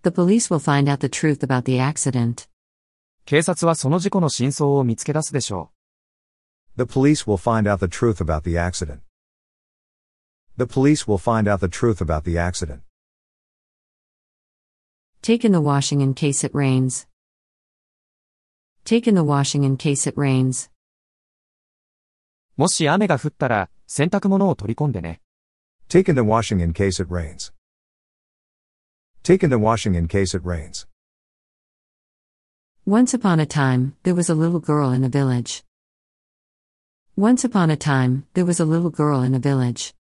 [0.01, 2.47] The police will find out the truth about the accident.
[3.25, 5.71] 警察はその事故の真相を見つけ出すでしょ
[6.77, 9.01] The police will find out the truth about the accident.
[10.57, 12.81] The police will find out the truth about the accident.
[15.21, 17.05] Take in the washing in case it rains.
[18.85, 20.69] Take in the washing in case it rains.
[22.57, 22.61] う。
[22.61, 25.21] もし雨が降ったら、洗濯物を取り込んでね。
[25.89, 27.51] Take into washing in case it rains.
[29.23, 30.87] Take into washing in case it rains.
[32.85, 35.63] Once upon a time, there was a little girl in a village.
[37.15, 39.93] Once upon a time, there was a little girl in a village.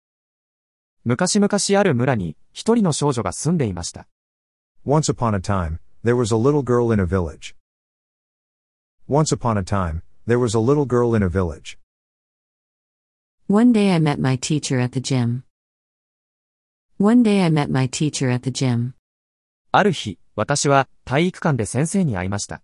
[1.05, 4.07] 昔々ある村に、一人の少女が住んでいました。
[4.87, 7.55] Once upon a time, there was a little girl in a village.
[9.09, 11.79] Once upon a time, there was a little girl in a village.
[13.53, 15.42] One day I met my teacher at the gym.
[16.99, 18.92] One day I met my teacher at the gym.
[19.73, 22.61] ある日、私は体育館で先生に会いました。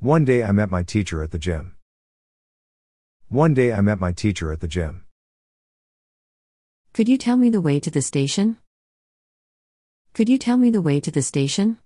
[0.00, 1.72] One day I met my teacher at the gym.
[3.30, 5.02] One day I met my teacher at the gym.
[6.94, 8.56] Could you tell me the way to the station?
[10.14, 11.76] Could you tell me the way to the station?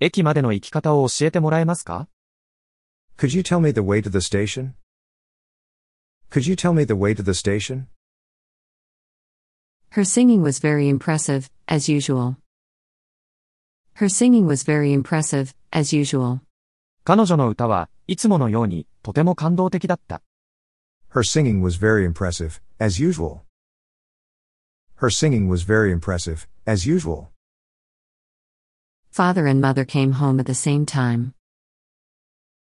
[0.00, 2.08] 駅までの行き方を教えてもらえますか
[3.16, 4.72] Could you tell me the way to the station?
[6.34, 7.88] Could you tell me the way to the station?
[9.90, 12.36] Her singing was very impressive, as usual.
[13.94, 16.40] Her singing was very impressive, as usual.
[17.04, 20.22] 彼女の歌はいつものようにとても感動的だった。
[21.12, 23.40] Her singing was very impressive, as usual.
[24.96, 27.30] Her singing was very impressive, as usual.
[29.10, 31.34] Father and mother came home at the same time.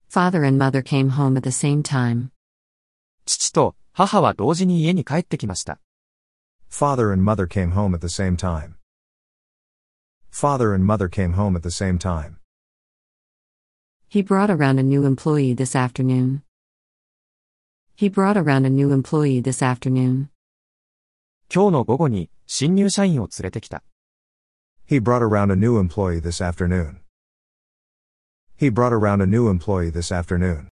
[0.09, 2.32] Father and mother came home at the same time.
[3.29, 5.79] 父と母は同時に家に帰ってきました。
[6.70, 8.76] Father and mother came home at the same time.
[10.31, 12.37] Father and mother came home at the same time.
[14.09, 16.43] He brought around a new employee this afternoon.
[17.95, 20.29] He brought around a new employee this afternoon.
[21.53, 23.83] 今日の午後に新入社員を連れてきた。
[24.89, 27.01] He brought around a new employee this afternoon.
[28.59, 30.68] He brought around a new employee this afternoon.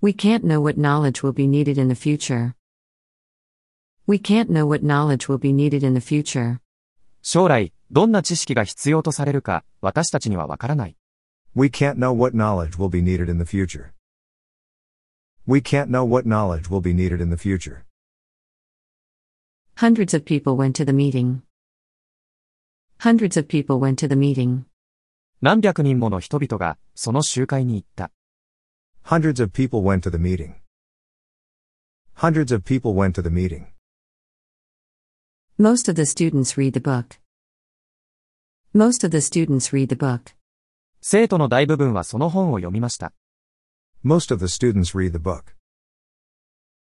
[0.00, 2.54] We can't know what knowledge will be needed in the future.
[4.06, 6.58] We can't know what knowledge will be needed in the future.
[7.22, 10.96] 将来、どんな知識が必要とされるか、私たちにはわからない。
[11.54, 13.92] We can't know what knowledge will be needed in the future.
[15.46, 17.84] We can't know what knowledge will be needed in the future.
[19.76, 21.42] Hundreds of people went to the meeting.
[22.98, 24.64] Hundreds of people went to the meeting.
[25.40, 28.10] 何百人もの人々が、その集会に行った。
[29.08, 30.54] Hundreds of people went to the meeting.
[32.14, 33.66] Hundreds of people went to the meeting.
[35.58, 37.18] Most of the students read the book.
[38.72, 40.34] Most of the students read the book.
[41.00, 43.12] 生徒の大部分はその本を読みました。
[44.02, 45.54] Most of the students read the book.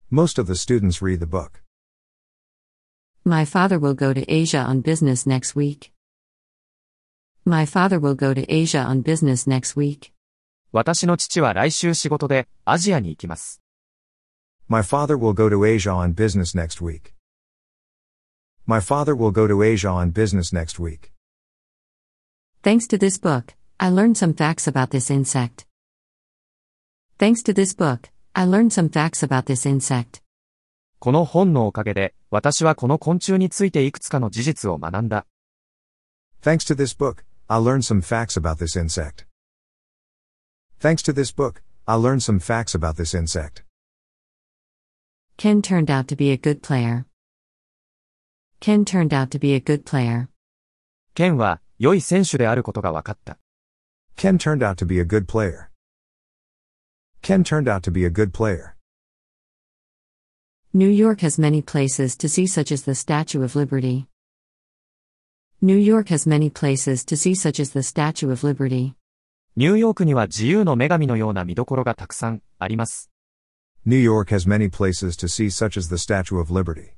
[0.10, 1.62] Most of the students read the book.
[3.26, 5.92] My father will go to Asia on business next week.
[7.44, 10.14] My father will go to Asia on business next week.
[10.73, 13.61] 私の父は来週仕事でアジアに行きます。
[14.69, 17.13] My father will go to Asia on business next week.
[18.65, 21.13] My father will go to Asia on business next week.
[22.63, 25.67] Thanks to this book, I learned some facts about this insect.
[27.19, 30.23] Thanks to this book, I learned some facts about this insect.
[31.01, 35.27] この本のおかげで、私はこの昆虫についていくつかの事実を学んだ。
[36.41, 39.27] Thanks to this book, I learned some facts about this insect.
[40.82, 43.64] Thanks to this book, I learned some facts about this insect.
[45.38, 47.06] Ken turned out to be a good player.
[48.60, 50.30] Ken turned out to be a good player.
[51.14, 53.38] ケンは、良い選手であることが分かった。
[54.16, 55.70] Ken turned out to be a good player.
[57.22, 58.76] Ken turned out to be a good player.
[60.74, 64.08] New York has many places to see, such as the Statue of Liberty.
[65.62, 68.96] New York has many places to see, such as the Statue of Liberty.
[69.55, 73.11] ニューヨークには自由の女神のような見どころがたくさんあります。
[73.85, 76.97] New York has many places to see, such as the Statue of Liberty.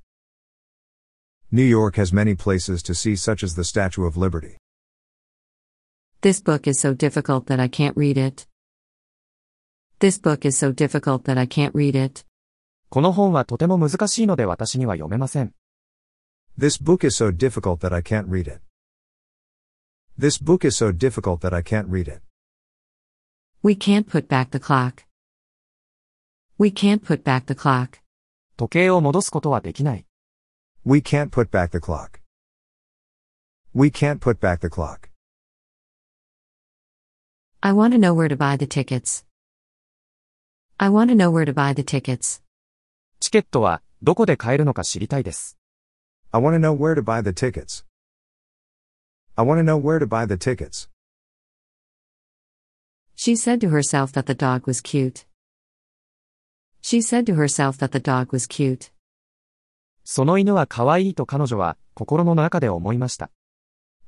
[1.50, 4.58] New York has many places to see, such as the Statue of Liberty.
[6.20, 8.46] This book is so difficult that I can't read it.
[9.98, 12.24] This book is so difficult that I can't read it.
[12.88, 15.52] この本はとても難しいので私には読めません。
[16.56, 18.60] This book is so difficult that I can't read it.
[20.16, 22.22] This book is so difficult that I can't read it.
[23.63, 25.03] We can't put back the clock.
[26.57, 27.99] We can't put back the clock.
[28.57, 30.05] 時計を戻すことはできない。
[30.85, 32.19] We can't put back the clock.
[33.73, 35.09] We can't put back the clock.
[37.61, 39.25] I want to know where to buy the tickets.
[40.77, 42.41] I want to know where to buy the tickets.
[43.19, 45.57] チケットはどこで買えるのか知りたいです。
[46.31, 47.85] I want to know where to buy the tickets.
[49.35, 50.89] I want to know where to buy the tickets.
[53.15, 55.25] She said to herself that the dog was cute.
[56.81, 58.91] She said to herself that the dog was cute.
[60.03, 63.29] その犬は可愛いと彼女は心の中で思いました。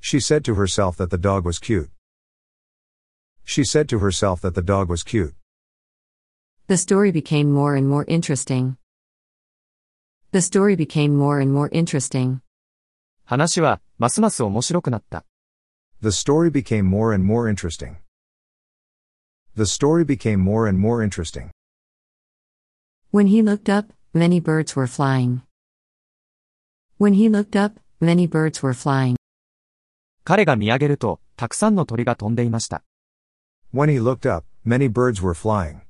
[0.02, 1.90] She said to herself that the dog was cute.
[3.46, 5.36] She said to herself that the dog was cute.
[6.68, 8.78] The story became more and more interesting.
[10.32, 12.40] The story became more and more interesting.
[13.26, 15.26] 話はますます面白くなった。
[16.02, 17.98] The story became more and more interesting.
[19.56, 21.52] The story became more and more interesting.
[23.12, 25.42] When he looked up, many birds were flying.
[26.98, 29.18] When he looked up, many birds were flying.
[30.24, 32.84] 彼が見上げると、たくさんの鳥が飛んでいました。
[33.74, 35.82] When he looked up, many birds were flying.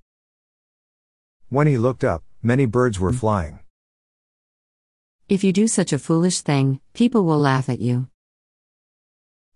[1.51, 3.59] When he looked up, many birds were flying.
[5.27, 8.07] If you do such a foolish thing, people will laugh at you.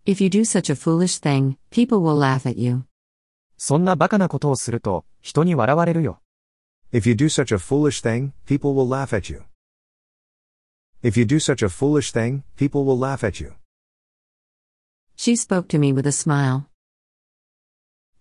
[0.06, 2.86] If you do such a foolish thing, people will laugh at you.
[3.63, 6.23] そんなバカなことをすると、人に笑われるよ。
[6.95, 9.43] If you do such a foolish thing, people will laugh at you.
[11.03, 13.53] If you do such a foolish thing, people will laugh at you.
[15.15, 16.69] She spoke to me with a smile.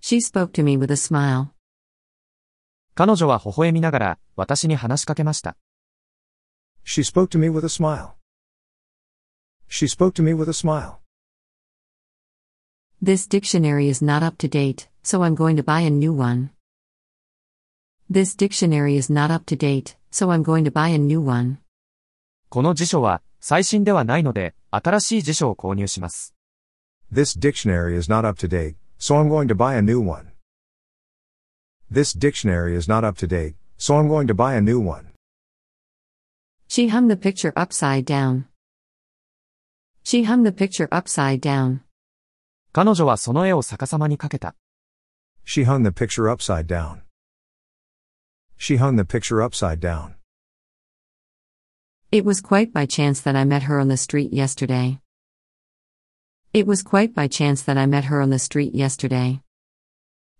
[0.02, 1.52] She spoke to me with a smile.
[2.94, 5.56] 彼女は微笑みながら、私に話しかけました。
[6.84, 8.16] She spoke to me with a smile.
[9.70, 10.98] She spoke to me with a smile.
[13.03, 16.51] This dictionary is not up to date, so I'm going to buy a new one.
[18.09, 21.59] This dictionary is not up to date, so I'm going to buy a new one.
[22.49, 26.35] この辞書は、 最新ではないので、新しい辞書を購入します。
[27.13, 30.33] This dictionary is not up to date, so I'm going to buy a new one.
[31.93, 35.13] This dictionary is not up to date, so I'm going to buy a new one.
[36.69, 38.47] She hung the picture upside down.
[40.03, 41.83] She hung the picture upside down.
[42.72, 44.56] 彼女はその絵を逆さまにかけた。
[45.44, 47.02] She hung the picture upside down.
[48.58, 50.16] She hung the picture upside down.
[52.12, 55.00] It was quite by chance that I met her on the street yesterday.
[56.54, 59.42] It was quite by chance that I met her on the street yesterday.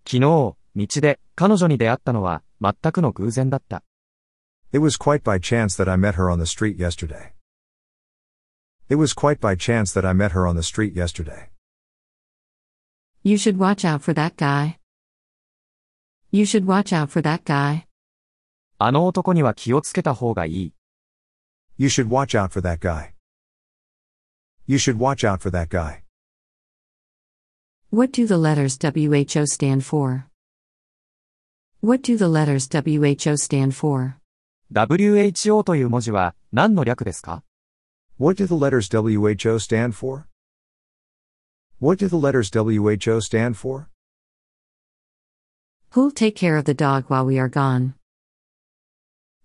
[0.04, 0.56] 昨日、道
[1.00, 3.82] で彼女に出会ったのは全くの偶然だった。
[4.72, 7.32] It was quite by chance that I met her on the street yesterday.
[8.88, 11.50] It was quite by chance that I met her on the street yesterday.
[13.23, 14.77] You should watch out for that guy.
[16.31, 17.85] You should watch out for that guy.
[18.77, 20.73] あの男には気をつけた方がいい。
[21.77, 23.13] You should watch out for that guy.
[24.67, 26.03] You should watch out for that guy.
[27.91, 30.25] What do the letters WHO stand for?
[31.81, 34.15] What do the letters WHO stand for?
[34.73, 37.43] WHO という文字は何の略ですか
[38.17, 40.25] What do the letters WHO stand for?
[41.79, 43.89] What do the letters WHO stand for?
[45.91, 47.93] Who'll take care of the dog while we are gone?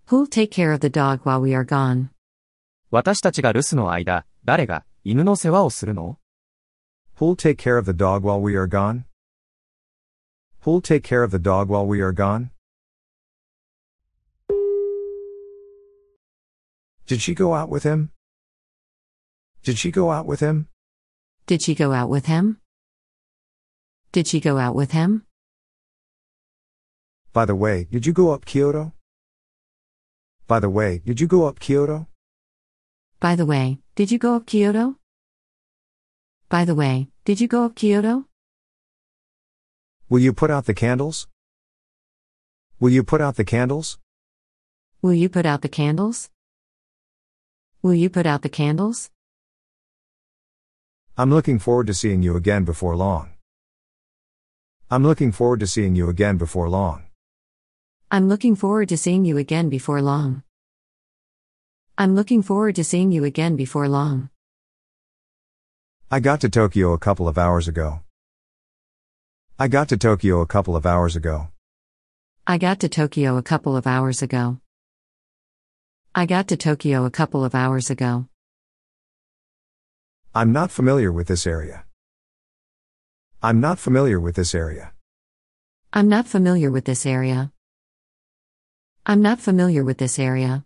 [0.06, 2.10] Who'll take care of the dog while we are gone?
[2.90, 6.18] 私たちが留守の間、誰が犬の世話をするの
[7.18, 9.04] Who'll take care of the dog while we are gone?
[10.64, 12.50] Who'll take care of the dog while we are gone?
[17.06, 18.10] Did she go out with him?
[19.62, 20.68] Did she go out with him?
[21.47, 22.57] Did she go out with him?
[24.11, 25.25] Did she go out with him?
[27.33, 28.93] By the way, did you go up Kyoto?
[30.47, 32.07] By the way, did you go up Kyoto?
[33.19, 34.95] By the way, did you go up Kyoto?
[36.49, 38.25] By the way, did you go up Kyoto?
[40.09, 41.27] Will you put out the candles?
[42.79, 43.99] Will you put out the candles?
[45.03, 46.31] Will you put out the candles?
[47.83, 49.11] Will you put out the candles?
[51.17, 53.29] I'm looking forward to seeing you again before long.
[54.91, 57.03] I'm looking forward to seeing you again before long.
[58.11, 60.43] I'm looking forward to seeing you again before long.
[61.97, 64.29] I'm looking forward to seeing you again before long.
[66.11, 68.01] I got to Tokyo a couple of hours ago.
[69.57, 71.47] I got to Tokyo a couple of hours ago.
[72.45, 74.59] I got to Tokyo a couple of hours ago.
[76.13, 78.27] I got to Tokyo a couple of hours ago.
[80.37, 81.85] I'm not familiar with this area.
[83.41, 84.91] I'm not familiar with this area.
[85.93, 87.53] I'm not familiar with this area.
[89.05, 90.65] I'm not familiar with this area.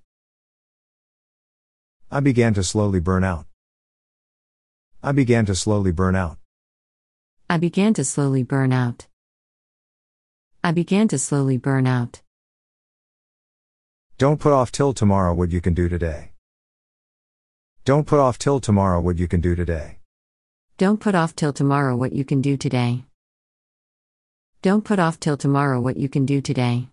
[2.09, 3.45] I began to slowly burn out.
[5.03, 6.39] I began to slowly burn out.
[7.47, 9.05] I began to slowly burn out.
[10.63, 12.23] I began to slowly burn out.
[14.17, 16.28] Don't put off till tomorrow what you can do today.
[17.89, 19.97] Don't put off till tomorrow what you can do today.
[20.77, 23.03] Don't put off till tomorrow what you can do today.
[24.61, 26.89] Don't put off till tomorrow what you can do today.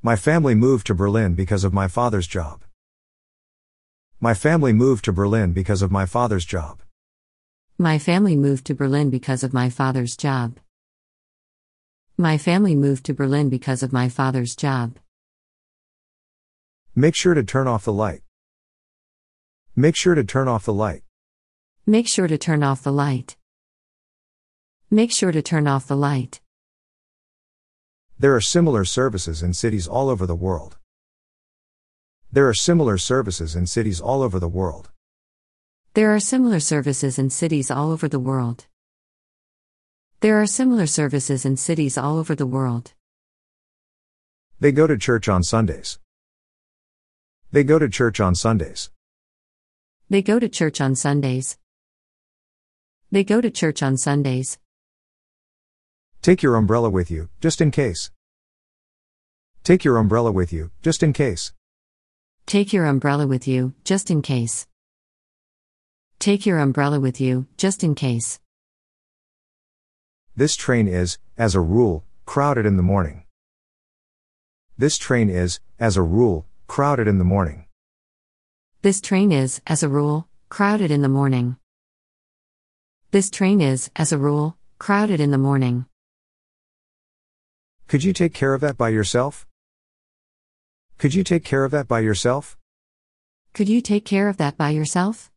[0.00, 2.62] My family moved to Berlin because of my father's job.
[4.18, 6.80] My family moved to Berlin because of my father's job.
[7.76, 10.58] My family moved to Berlin because of my father's job.
[12.16, 14.98] My family moved to Berlin because of my father's job.
[16.94, 18.22] Make sure to turn off the light.
[19.78, 21.02] Make sure to turn off the light.
[21.84, 23.36] Make sure to turn off the light.
[24.90, 26.40] Make sure to turn off the light.
[28.18, 30.78] There are similar services in cities all over the world.
[32.32, 34.88] There are similar services in cities all over the world.
[35.92, 38.64] There are similar services in cities all over the world.
[40.20, 42.94] There are similar services in cities all over the world.
[44.58, 45.98] They go to church on Sundays.
[47.52, 48.88] They go to church on Sundays.
[50.08, 51.58] They go to church on Sundays.
[53.10, 54.56] They go to church on Sundays.
[56.22, 58.12] Take your umbrella with you, just in case.
[59.64, 61.52] Take your umbrella with you, just in case.
[62.46, 64.68] Take your umbrella with you, just in case.
[66.20, 68.38] Take your umbrella with you, just in case.
[70.36, 73.24] This train is, as a rule, crowded in the morning.
[74.78, 77.65] This train is, as a rule, crowded in the morning.
[78.86, 81.56] This train is, as a rule, crowded in the morning.
[83.10, 85.86] This train is, as a rule, crowded in the morning.
[87.88, 89.44] Could you take care of that by yourself?
[90.98, 92.56] Could you take care of that by yourself?
[93.54, 95.32] Could you take care of that by yourself?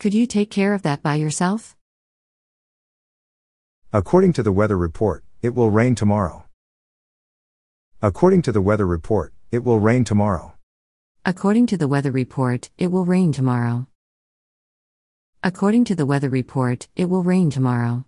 [0.00, 1.76] Could you take care of that by yourself?
[3.92, 6.46] According to the weather report, it will rain tomorrow.
[8.02, 10.51] According to the weather report, it will rain tomorrow.
[11.24, 13.86] According to the weather report, it will rain tomorrow.
[15.44, 18.04] According to the weather report, it will rain tomorrow.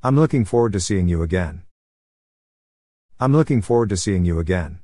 [0.00, 1.64] I'm looking forward to seeing you again.
[3.18, 4.78] I'm looking forward to seeing you again.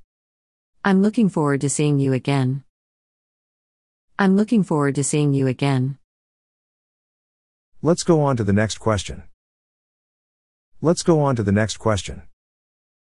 [0.85, 2.65] I'm looking forward to seeing you again.
[4.19, 5.99] I'm looking forward to seeing you again.
[7.81, 9.23] Let's go on to the next question.
[10.83, 12.23] Let's go on to the next question.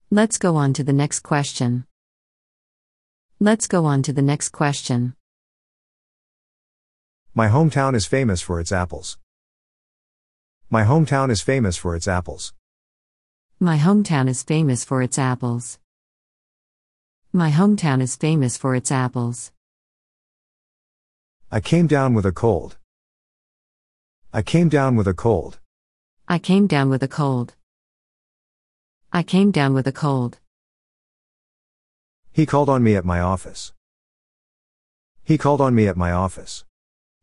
[0.08, 1.86] Let's go on to the next question.
[3.40, 5.14] Let's go on to the next question.
[7.34, 9.18] My hometown is famous for its apples.
[10.70, 12.52] My hometown is famous for its apples.
[13.58, 15.78] My hometown is famous for its apples.
[17.32, 19.50] My hometown is famous for its apples.
[21.50, 22.76] I came down with a cold.
[24.32, 25.58] I came down with a cold.
[26.28, 27.56] I came down with a cold.
[29.12, 30.38] I came down with a cold.
[32.36, 33.72] He called on me at my office.
[35.22, 36.64] He called on me at my office.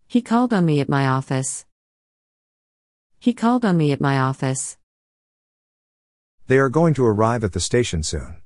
[0.07, 1.65] He called on me at my office.
[3.19, 4.77] He called on me at my office.
[6.47, 8.37] They are going to arrive at the station soon.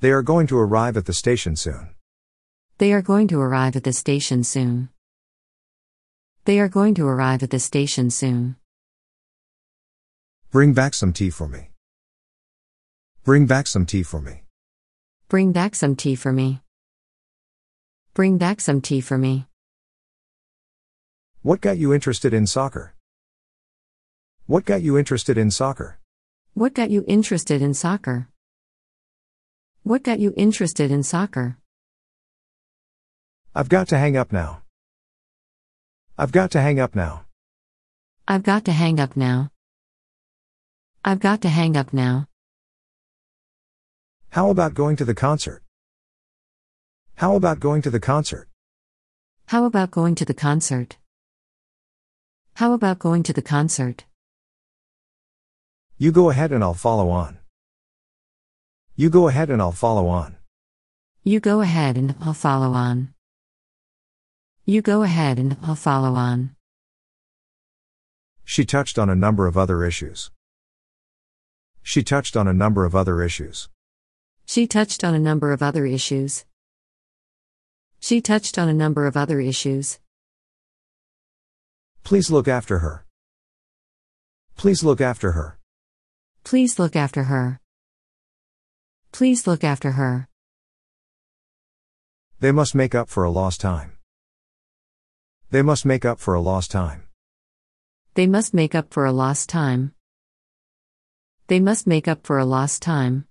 [0.00, 1.94] They are going to arrive at the station soon.
[2.76, 4.90] They are going to arrive at the station soon.
[6.44, 8.56] They are going to arrive at the station soon.
[10.50, 11.70] Bring back some tea for me.
[13.24, 14.42] Bring back some tea for me.
[15.28, 16.60] Bring back some tea for me.
[18.14, 19.46] Bring back some tea for me.
[21.42, 22.94] What got you interested in soccer?
[24.46, 25.98] What got you interested in soccer?
[26.54, 28.28] What got you interested in soccer?
[29.82, 31.58] What got you interested in soccer?
[33.52, 34.62] I've got to hang up now.
[36.16, 37.24] I've got to hang up now.
[38.28, 39.50] I've got to hang up now.
[41.04, 42.28] I've got to hang up now.
[44.36, 45.62] How about going to the concert?
[47.14, 48.46] How about going to the concert?
[49.46, 50.98] How about going to the concert?
[52.56, 54.04] How about going to the concert?
[55.96, 57.38] You go ahead and I'll follow on.
[58.94, 60.36] You go ahead and I'll follow on.
[61.24, 63.14] You go ahead and I'll follow on.
[64.66, 66.54] You go ahead and I'll follow on.
[68.44, 70.30] She touched on a number of other issues.
[71.82, 73.70] She touched on a number of other issues.
[74.46, 76.44] She touched on a number of other issues.
[77.98, 79.98] She touched on a number of other issues.
[82.04, 83.04] Please look after her.
[84.56, 85.58] Please look after her.
[86.44, 87.60] Please look after her.
[89.10, 90.28] Please look after her.
[92.38, 93.98] They must make up for a lost time.
[95.50, 97.08] They must make up for a lost time.
[98.14, 99.92] They must make up for a lost time.
[101.48, 103.26] They must make up for a lost time.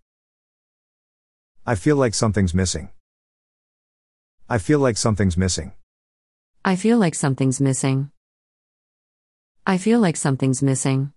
[1.68, 2.89] I feel like something's missing.
[4.47, 5.72] I feel like something's missing.
[6.63, 8.11] I feel like something's missing.
[9.66, 11.11] I feel like something's missing.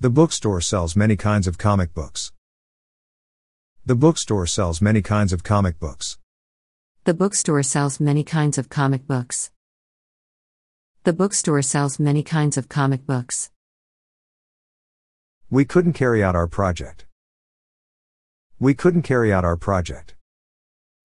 [0.00, 2.30] The bookstore sells many kinds of comic books.
[3.86, 6.18] The bookstore sells many kinds of comic books.
[7.04, 9.50] The bookstore sells many kinds of comic books.
[11.04, 13.50] The bookstore sells many kinds of comic books.
[15.48, 17.07] We couldn't carry out our project.
[18.60, 20.16] We couldn't carry out our project.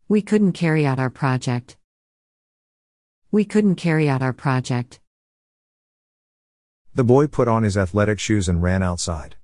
[0.08, 1.78] We couldn't carry out our project.
[3.32, 5.00] We couldn't carry out our project.
[6.96, 9.36] The boy put on his athletic shoes and ran outside.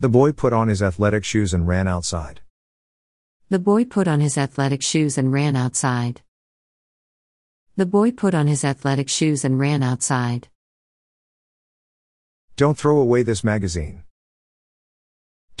[0.00, 2.42] The boy put on his athletic shoes and ran outside.
[3.48, 6.20] The boy put on his athletic shoes and ran outside.
[7.76, 10.48] The boy put on his athletic shoes and ran outside.
[12.56, 14.04] Don't throw away this magazine.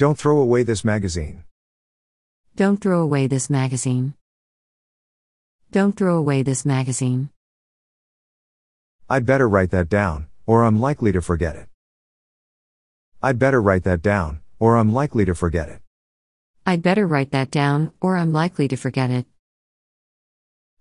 [0.00, 1.44] Don't throw away this magazine.
[2.56, 4.14] Don't throw away this magazine.
[5.70, 7.28] Don't throw away this magazine.
[9.10, 11.68] I'd better write that down, or I'm likely to forget it.
[13.22, 15.82] I'd better write that down, or I'm likely to forget it.
[16.64, 19.26] I'd better write that down, or I'm likely to forget it.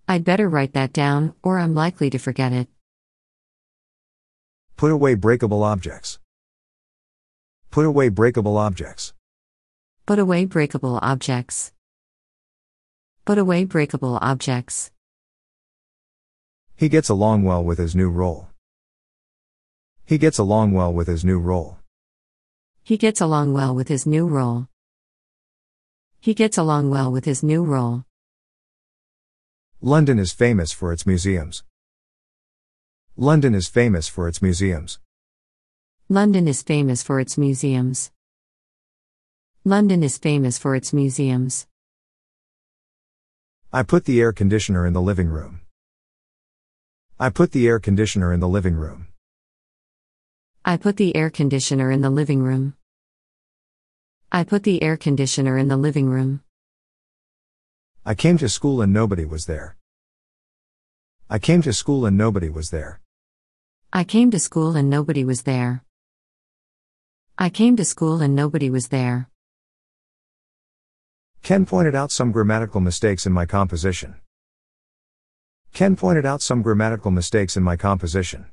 [0.08, 2.70] I'd better write that down, or I'm likely to forget it.
[4.78, 6.20] Put away breakable objects.
[7.72, 9.14] Put away breakable objects.
[10.08, 11.72] Put away breakable objects.
[13.26, 14.90] Put away breakable objects.
[16.76, 18.48] He gets along well with his new role.
[20.04, 21.78] He gets along well with his new role.
[22.84, 24.68] He gets along well with his new role.
[26.20, 28.04] He gets along well with his new role.
[29.80, 31.64] London is famous for its museums.
[33.16, 34.98] London is famous for its museums.
[36.12, 38.10] London is famous for its museums.
[39.64, 41.68] London is famous for its museums.
[43.72, 45.62] I put the air conditioner in the living room.
[47.20, 49.10] I put the air conditioner in the living room.
[50.66, 52.74] I put the air conditioner in the living room.
[54.32, 56.42] I put the air conditioner in the living room.
[58.04, 59.78] I came to school and nobody was there.
[61.30, 63.00] I came to school and nobody was there.
[63.94, 65.84] I came to school and nobody was there.
[67.42, 69.30] I came to school and nobody was there.
[71.42, 74.16] Ken pointed out some grammatical mistakes in my composition.
[75.72, 78.48] Ken pointed out some grammatical mistakes in my composition.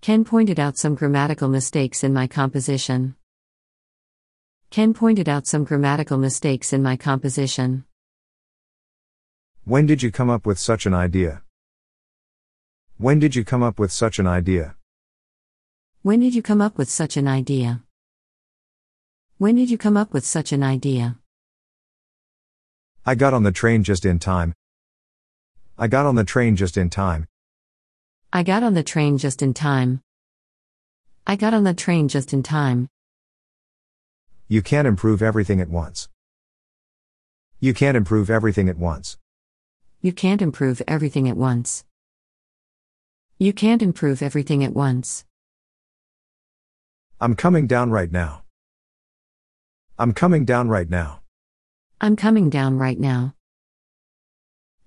[0.00, 3.14] Ken pointed out some grammatical mistakes in my composition.
[4.70, 7.84] Ken pointed out some grammatical mistakes in my composition.
[9.64, 11.42] When did you come up with such an idea?
[12.98, 14.74] When did you come up with such an idea?
[16.02, 17.84] When did you come up with such an idea?
[19.40, 21.16] When did you come up with such an idea?
[23.06, 24.52] I got on the train just in time.
[25.78, 27.26] I got on the train just in time.
[28.34, 30.02] I got on the train just in time.
[31.26, 32.88] I got on the train just in time.
[34.46, 36.10] You can't improve everything at once.
[37.60, 39.16] You can't improve everything at once.
[40.02, 41.86] You can't improve everything at once.
[43.38, 45.24] You can't improve everything at once.
[47.22, 48.42] I'm coming down right now.
[50.00, 51.20] I'm coming down right now.
[52.00, 53.34] I'm coming down right now.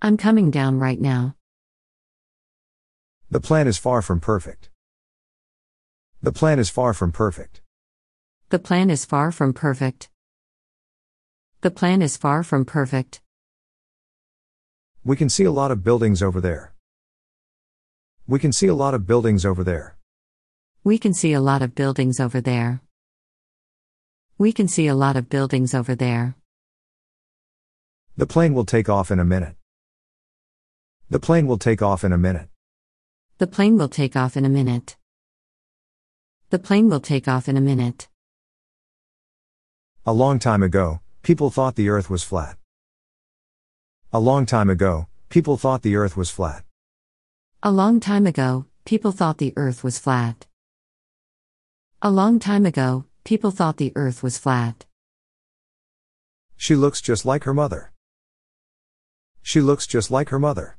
[0.02, 1.36] I'm coming down right now.
[3.30, 4.72] The plan is far from perfect.
[6.24, 7.62] The plan is far from perfect.
[8.50, 10.10] The plan is far from perfect.
[11.62, 13.22] The plan is far from perfect.
[15.06, 16.74] We can see a lot of buildings over there.
[18.26, 19.96] We can see a lot of buildings over there.
[20.84, 22.82] We can see a lot of buildings over there.
[24.38, 26.36] We can see a lot of buildings over there.
[28.18, 29.56] The plane will take off in a minute.
[31.10, 32.50] The plane will take off in a minute.
[33.38, 34.96] The plane will take off in a minute.
[36.50, 38.08] The plane will take off in a minute.
[40.06, 42.58] A long time ago, people thought the earth was flat.
[44.12, 46.64] A long time ago, people thought the earth was flat.
[47.62, 50.48] A long time ago, people thought the earth was flat.
[52.02, 54.86] A long time ago, people thought the earth was flat.
[56.58, 57.92] She looks just like her mother.
[59.42, 60.78] She looks just like her mother.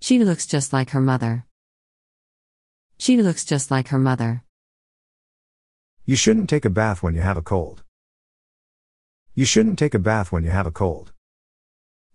[0.00, 1.44] She looks just like her mother.
[2.98, 4.42] She looks just like her mother.
[6.04, 7.82] You shouldn't take a bath when you have a cold.
[9.34, 11.12] You shouldn't take a bath when you have a cold.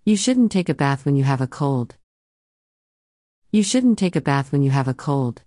[0.05, 1.97] You shouldn't take a bath when you have a cold.
[3.51, 5.43] You shouldn't take a bath when you have a cold.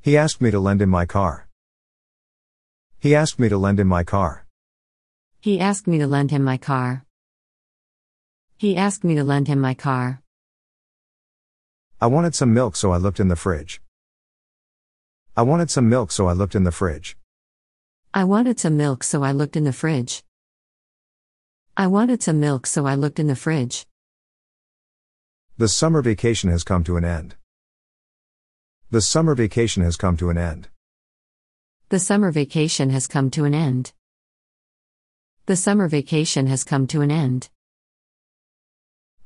[0.00, 1.48] He asked me to lend him my car.
[3.02, 4.46] He asked me to lend him my car.
[5.40, 7.04] He asked me to lend him my car.
[8.56, 10.22] He asked me to lend him my car.
[12.00, 13.82] I wanted some milk so I looked in the fridge.
[15.36, 17.16] I wanted some milk so I looked in the fridge.
[18.14, 20.22] I wanted some milk so I looked in the fridge.
[21.76, 23.84] I wanted some milk so I looked in the fridge.
[25.58, 27.34] The summer vacation has come to an end.
[28.92, 30.68] The summer vacation has come to an end.
[31.92, 33.92] The summer vacation has come to an end.
[35.44, 37.50] The summer vacation has come to an end.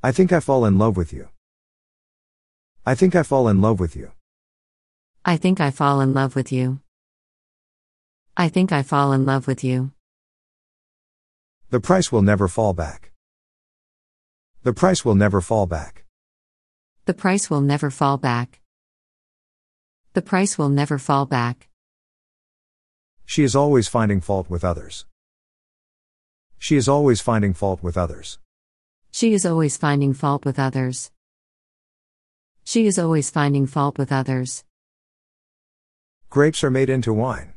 [0.03, 1.29] I think I fall in love with you.
[2.85, 4.11] I think I fall in love with you.
[5.23, 6.81] I think I fall in love with you.
[8.35, 9.93] I think I fall in love with you.
[11.69, 13.13] The price will never fall back.
[14.63, 16.03] The price will never fall back.
[17.05, 18.59] The price will never fall back.
[20.11, 21.69] The price will never fall back.
[23.29, 25.05] She is always finding fault with others.
[26.57, 28.39] She is always finding fault with others.
[29.11, 31.11] She is always finding fault with others.
[32.63, 34.63] She is always finding fault with others.
[36.29, 37.53] Grapes are made into wine.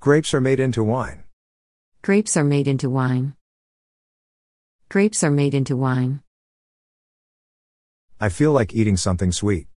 [0.00, 1.22] Grapes are made into wine.
[2.02, 3.34] Grapes are made into wine.
[4.88, 6.22] Grapes are made into wine.
[8.20, 9.68] I feel like eating something sweet.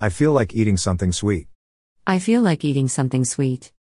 [0.00, 1.48] I feel like eating something sweet.
[2.06, 3.72] I feel like eating something sweet.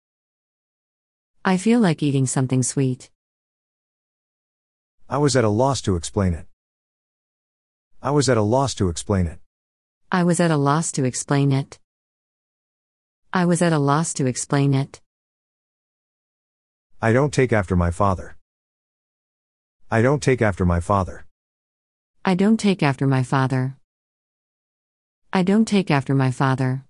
[1.44, 3.10] I feel like eating something sweet.
[5.10, 6.48] I was at a loss to explain it.
[8.02, 9.40] I was at a loss to explain it.
[10.10, 11.80] I was at a loss to explain it.
[13.34, 15.02] I was at a loss to explain it.
[17.02, 18.38] I don't take after my father.
[19.92, 21.26] I don't take after my father.
[22.24, 23.76] I don't take after my father.
[25.34, 26.86] I don't take after my father.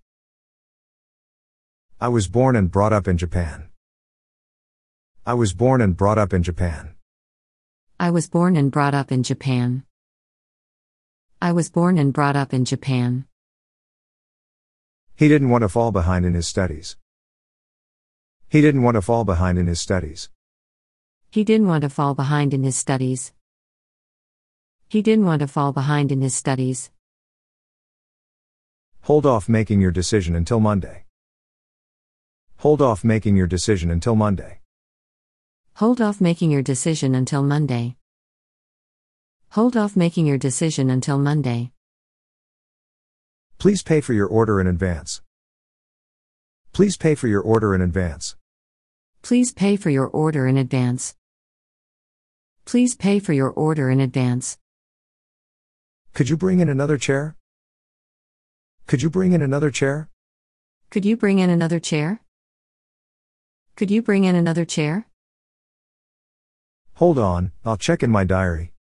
[2.03, 3.69] I was born and brought up in Japan.
[5.25, 6.95] I was born and brought up in Japan.
[7.97, 9.85] I was born and brought up in Japan.
[11.41, 13.23] I was born and brought up in Japan.
[15.15, 16.97] He didn't want to fall behind in his studies.
[18.49, 20.29] He didn't want to fall behind in his studies.
[21.31, 23.31] He didn't want to fall behind in his studies.
[24.89, 26.91] He didn't want to fall behind in his studies.
[29.03, 31.02] Hold off making your decision until Monday.
[32.63, 34.61] Hold off making your decision until Monday.
[35.73, 37.97] Hold off making your decision until Monday.
[39.49, 41.73] Hold off making your decision until Monday.
[43.57, 45.21] Please pay for your order in advance.
[46.71, 48.37] Please pay for your order in advance.
[49.21, 51.15] Please pay for your order in advance.
[52.63, 54.57] Please pay for your order in advance.
[56.13, 57.35] Could you bring in another chair?
[58.87, 60.07] Could you bring in another chair?
[60.91, 62.22] Could you bring in another chair?
[63.75, 65.07] Could you bring in another chair?
[66.95, 68.71] Hold on, I'll check in my diary.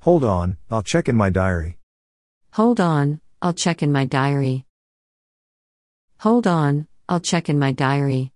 [0.00, 1.78] Hold on, I'll check in my diary.
[2.52, 4.66] Hold on, I'll check in my diary.
[6.18, 8.32] Hold on, I'll check in my diary.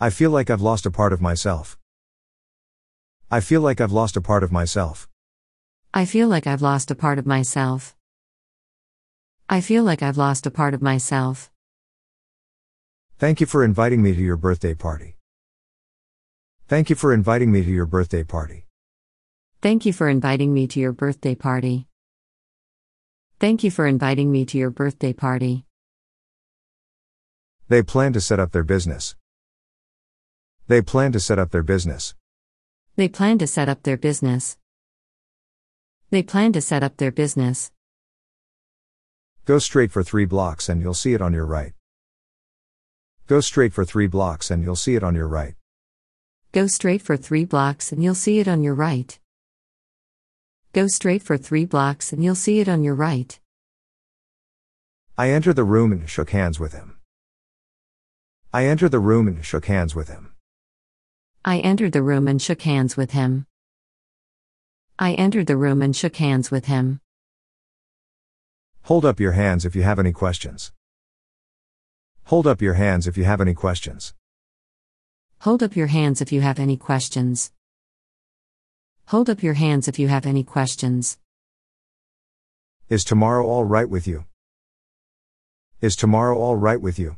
[0.00, 1.78] I feel like I've lost a part of myself.
[3.30, 5.08] I feel like I've lost a part of myself.
[5.92, 7.94] I feel like I've lost a part of myself.
[9.48, 11.52] I feel like I've lost a part of myself.
[13.16, 15.16] Thank you for inviting me to your birthday party.
[16.66, 18.66] Thank you for inviting me to your birthday party.
[19.62, 21.86] Thank you for inviting me to your birthday party.
[23.38, 25.64] Thank you for inviting me to your birthday party.
[27.68, 29.14] They plan to set up their business.
[30.66, 32.14] They plan to set up their business.
[32.96, 34.58] They plan to set up their business.
[36.10, 37.70] They plan to set up their business.
[39.44, 41.74] Go straight for three blocks and you'll see it on your right.
[43.26, 45.54] Go straight for three blocks and you'll see it on your right.
[46.52, 49.18] Go straight for three blocks and you'll see it on your right.
[50.74, 53.40] Go straight for three blocks and you'll see it on your right.
[55.16, 56.98] I entered the room and shook hands with him.
[58.52, 60.34] I entered the room and shook hands with him.
[61.46, 63.46] I entered the room and shook hands with him.
[64.98, 67.00] I entered the room and shook hands with him.
[68.82, 70.72] Hold up your hands if you have any questions.
[72.28, 74.14] Hold up your hands if you have any questions.
[75.40, 77.52] Hold up your hands if you have any questions.
[79.08, 81.18] Hold up your hands if you have any questions.
[82.88, 84.24] Is tomorrow all right with you?
[85.82, 87.16] Is tomorrow all right with you?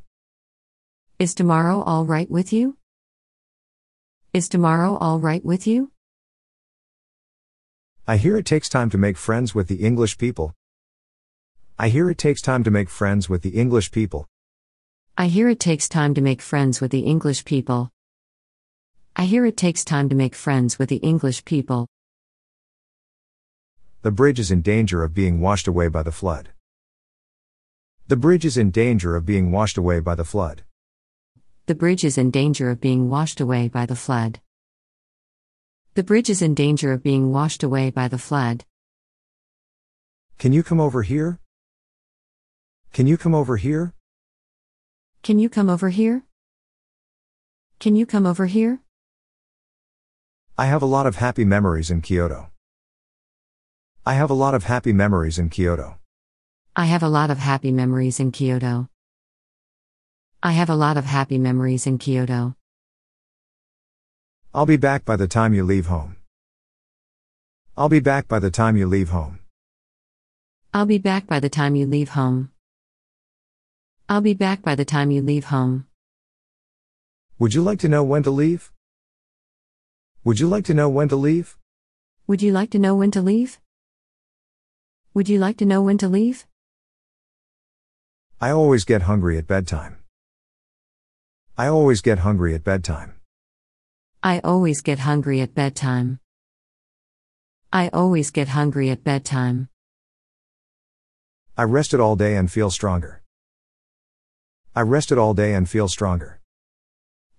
[1.21, 2.77] Is tomorrow all right with you?
[4.33, 5.93] Is tomorrow all right with you?
[8.09, 10.53] I hear it takes time to make friends with the English people.
[11.79, 14.27] I hear it takes time to make friends with the English people.
[15.19, 17.91] I hear it takes time to make friends with the English people.
[19.17, 21.87] I hear it takes time to make friends with the English people.
[24.03, 26.51] The bridge is in danger of being washed away by the flood.
[28.09, 30.65] The bridge is in danger of being washed away by the flood.
[31.65, 34.41] The bridge is in danger of being washed away by the flood.
[35.95, 38.67] The bridge is in danger of being washed away by the flood.
[40.37, 41.41] Can you come over here?
[42.93, 43.95] Can you come over here?
[45.27, 46.23] Can you come over here?
[47.81, 48.79] Can you come over here?
[50.57, 52.53] I have a lot of happy memories in Kyoto.
[54.07, 55.99] I have a lot of happy memories in Kyoto.
[56.77, 58.89] I have a lot of happy memories in Kyoto.
[60.45, 62.55] I have a lot of happy memories in Kyoto.
[64.55, 66.19] I'll be back by the time you leave home.
[67.77, 69.41] I'll be back by the time you leave home.
[70.73, 72.53] I'll be back by the time you leave home.
[74.09, 75.87] I'll be back by the time you leave home.
[77.41, 78.71] Would you like to know when to leave?
[80.23, 81.57] Would you like to know when to leave?
[82.29, 83.59] Would you like to know when to leave?
[85.13, 86.47] Would you like to know when to leave?
[88.41, 89.99] I always get hungry at bedtime.
[91.59, 93.17] I always get hungry at bedtime.
[94.23, 96.21] I always get hungry at bedtime.
[97.73, 99.69] I always get hungry at bedtime.
[101.57, 103.23] I rested all day and feel stronger.
[104.79, 106.39] I rested all day and feel stronger.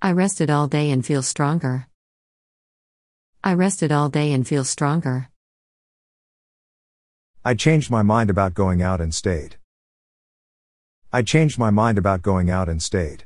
[0.02, 1.86] I rested all day and feel stronger.
[3.44, 5.30] I rested all day and feel stronger.
[7.46, 9.58] I changed my mind about going out and stayed.
[11.14, 13.26] I changed my mind about going out and stayed.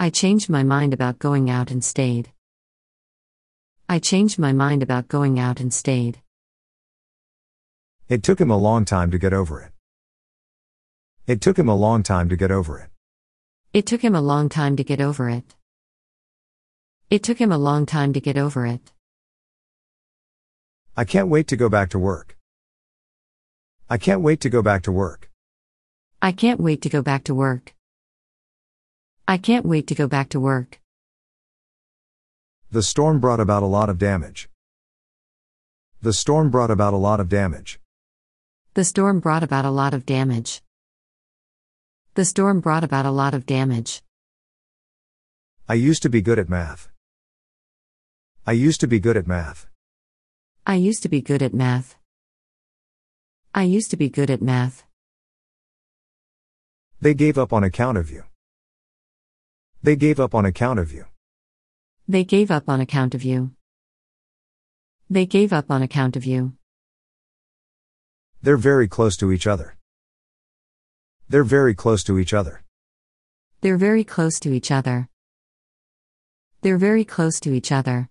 [0.00, 2.32] I changed my mind about going out and stayed.
[3.88, 6.18] I changed my mind about going out and stayed.
[8.08, 9.75] It took him a long time to get over it.
[11.26, 12.90] It took him a long time to get over it.
[13.72, 15.56] It took him a long time to get over it.
[17.10, 18.92] It took him a long time to get over it.
[20.96, 22.36] I can't wait to go back to work.
[23.90, 25.28] I can't wait to go back to work.
[26.22, 27.74] I can't wait to go back to work.
[29.26, 30.80] I can't wait to go back to work.
[32.70, 34.48] The storm brought about a lot of damage.
[36.02, 37.80] The storm brought about a lot of damage.
[38.74, 40.62] The storm brought about a lot of damage.
[42.16, 44.02] The storm brought about a lot of damage.
[45.68, 46.88] I used to be good at math.
[48.46, 49.66] I used to be good at math.
[50.66, 51.96] I used to be good at math.
[53.54, 54.84] I used to be good at math.
[57.02, 58.24] They gave up on account of you.
[59.82, 61.04] They gave up on account of you.
[62.08, 63.50] They gave up on account of you.
[65.10, 66.54] They gave up on account of you.
[68.40, 69.76] They're very close to each other.
[71.28, 72.62] They're very close to each other.
[73.60, 75.08] They're very close to each other.
[76.62, 78.08] They're very close to each other.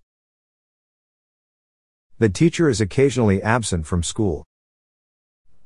[2.19, 4.43] The teacher is occasionally absent from school.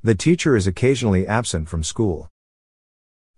[0.04, 2.30] The teacher is occasionally absent from school.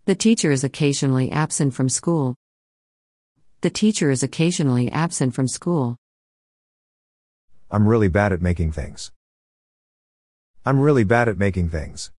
[0.05, 2.35] The teacher is occasionally absent from school.
[3.61, 5.95] The teacher is occasionally absent from school.
[7.69, 9.11] I'm really bad at making things.
[10.65, 12.11] I'm really bad at making things.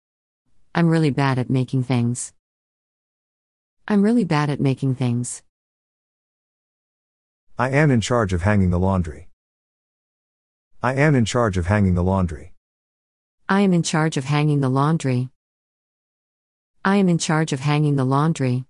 [0.75, 2.33] I'm really bad at making things.
[3.87, 5.43] I'm really bad at making things.
[7.59, 9.29] I am in charge of hanging the laundry.
[10.81, 12.53] I am in charge of hanging the laundry.
[13.47, 15.29] I am in charge of hanging the laundry.
[16.83, 18.65] I am in charge of hanging the laundry.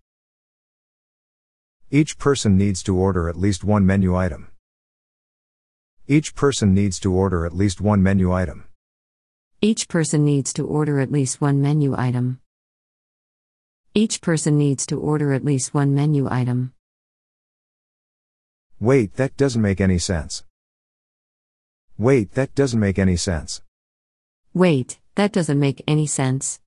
[1.90, 4.50] Each person needs to order at least one menu item.
[6.06, 8.66] Each person needs to order at least one menu item.
[9.64, 12.42] Each person needs to order at least one menu item.
[13.94, 16.74] Each person needs to order at least one menu item.
[18.82, 20.44] Wait, that doesn't make any sense.
[21.98, 23.62] Wait, that doesn't make any sense.
[24.54, 26.60] Wait, that doesn't make any sense.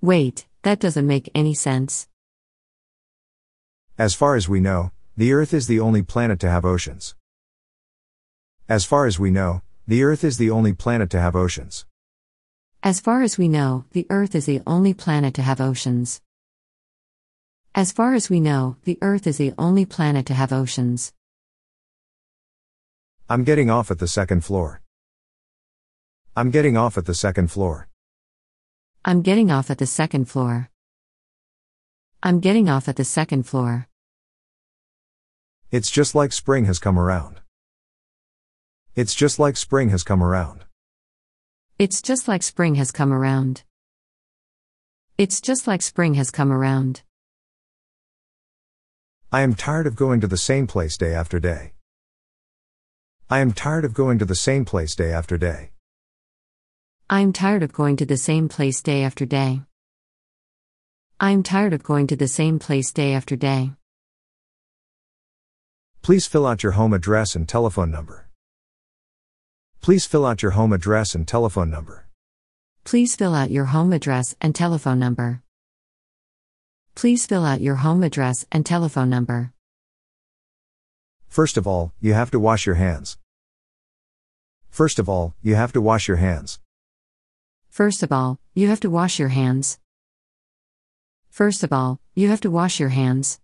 [0.00, 2.06] Wait, that doesn't make any sense.
[3.98, 7.16] As far as we know, the Earth is the only planet to have oceans.
[8.68, 11.84] As far as we know, the Earth is the only planet to have oceans.
[12.80, 16.20] As far as we know, the Earth is the only planet to have oceans.
[17.74, 21.12] As far as we know, the Earth is the only planet to have oceans.
[23.28, 24.80] I'm getting off at the second floor.
[26.36, 27.88] I'm getting off at the second floor.
[29.04, 30.70] I'm getting off at the second floor.
[32.22, 33.88] I'm getting off at the second floor.
[35.72, 37.39] It's just like spring has come around.
[39.00, 40.66] It's just like spring has come around.
[41.78, 43.62] It's just like spring has come around.
[45.16, 47.00] It's just like spring has come around.
[49.32, 51.72] I am tired of going to the same place day after day.
[53.30, 55.70] I am tired of going to the same place day after day.
[57.08, 59.62] I am tired of going to the same place day after day.
[61.18, 63.72] I am tired of going to the same place day after day.
[66.02, 68.29] Please fill out your home address and telephone number.
[69.82, 72.06] Please fill out your home address and telephone number.
[72.84, 75.42] Please fill out your home address and telephone number.
[76.94, 79.54] Please fill out your home address and telephone number.
[81.28, 83.16] First of all, you have to wash your hands.
[84.68, 86.58] First of all, you have to wash your hands.
[87.70, 89.78] First of all, you have to wash your hands.
[91.30, 93.40] First of all, you have to wash your hands.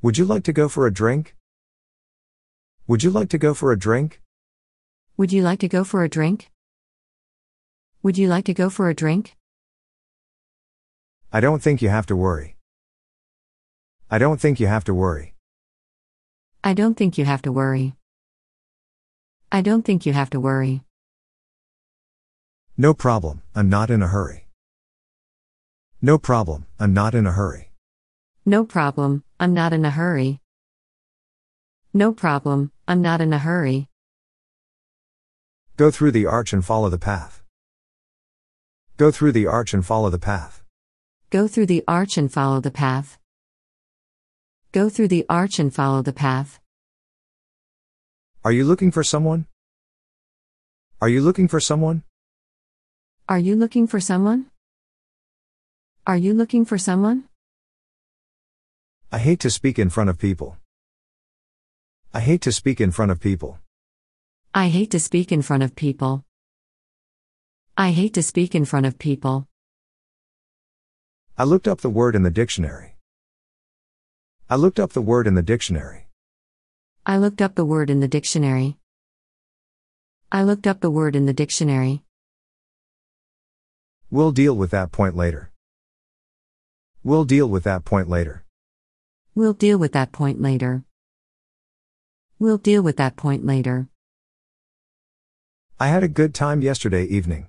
[0.00, 1.34] Would you like to go for a drink?
[2.86, 4.20] Would you like to go for a drink?
[5.18, 6.48] Would you like to go for a drink?
[8.04, 9.34] Would you like to go for a drink?
[11.32, 12.54] I don't think you have to worry.
[14.08, 15.34] I don't think you have to worry.
[16.62, 17.94] I don't think you have to worry.
[19.50, 20.82] I don't think you have to worry.
[22.76, 24.46] No problem, I'm not in a hurry.
[26.00, 27.72] No problem, I'm not in a hurry.
[28.46, 30.38] No problem, I'm not in a hurry.
[31.92, 33.88] No problem, I'm not in a hurry.
[35.78, 37.44] Go through the arch and follow the path.
[38.96, 40.64] Go through the arch and follow the path.
[41.30, 43.16] Go through the arch and follow the path.
[44.72, 46.58] Go through the arch and follow the path.
[48.44, 49.46] Are you looking for someone?
[51.00, 52.02] Are you looking for someone?
[53.28, 54.46] Are you looking for someone?
[56.08, 57.28] Are you looking for someone?
[59.12, 60.56] I hate to speak in front of people.
[62.12, 63.60] I hate to speak in front of people.
[64.54, 66.24] I hate to speak in front of people.
[67.76, 69.46] I hate to speak in front of people.
[71.36, 72.96] I looked up the word in the dictionary.
[74.48, 76.08] I looked up the word in the dictionary.
[77.04, 78.78] I looked up the word in the dictionary.
[80.32, 82.02] I looked up the word in the dictionary.
[84.10, 85.52] We'll deal with that point later.
[87.04, 88.44] We'll deal with that point later.
[89.34, 90.84] We'll deal with that point later.
[92.38, 93.88] We'll deal with that point later.
[95.80, 97.46] I had a good time yesterday evening.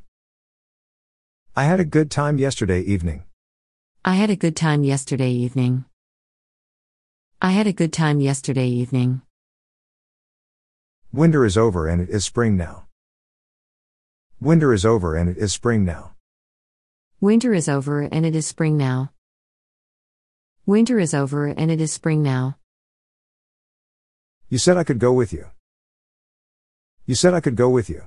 [1.55, 3.23] I had a good time yesterday evening.
[4.05, 5.86] I had a good time yesterday evening.
[7.41, 9.23] I had a good time yesterday evening.
[11.11, 12.86] Winter is over and it is spring now.
[14.39, 16.13] Winter is over and it is spring now.
[17.19, 19.11] Winter is over and it is spring now.
[20.67, 22.59] Winter is over and it is spring now.
[24.49, 25.47] You said I could go with you.
[27.07, 28.03] You said I could go with you.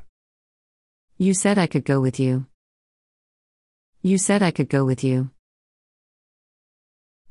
[1.23, 2.47] You said I could go with you.
[4.03, 5.31] You said I could go with you.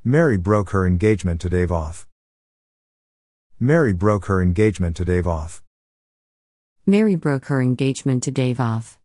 [0.01, 2.07] Mary broke her engagement to Dave off.
[3.59, 5.61] Mary broke her engagement to Dave off.
[6.85, 8.97] Mary broke her engagement to Dave off.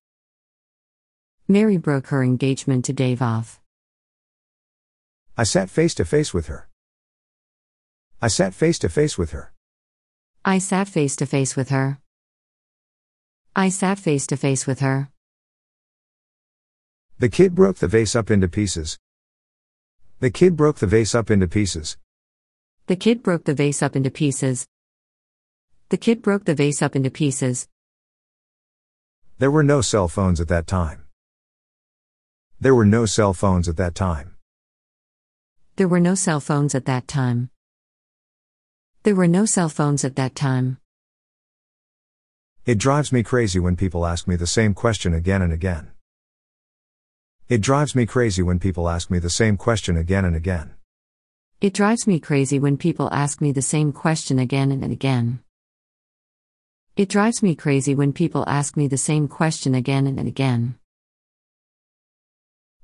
[1.48, 3.60] Mary broke her engagement to Dave off.
[5.36, 6.68] I sat face to face with her.
[8.22, 9.52] I sat face to face with her.
[10.44, 11.98] I sat face to face with her.
[13.58, 15.08] I sat face to face with her.
[17.18, 18.98] The kid broke the vase up into pieces.
[20.20, 21.96] The kid broke the vase up into pieces.
[22.86, 24.66] The kid broke the vase up into pieces.
[25.88, 27.66] The kid broke the vase up into pieces.
[29.38, 31.06] There were no cell phones at that time.
[32.60, 34.36] There were no cell phones at that time.
[35.76, 37.48] There were no cell phones at that time.
[39.04, 40.76] There were no cell phones at that time.
[42.66, 45.92] It drives me crazy when people ask me the same question again and again.
[47.48, 50.74] It drives me crazy when people ask me the same question again and again.
[51.60, 55.38] It drives me crazy when people ask me the same question again and again.
[56.96, 60.74] It drives me crazy when people ask me the same question again and again.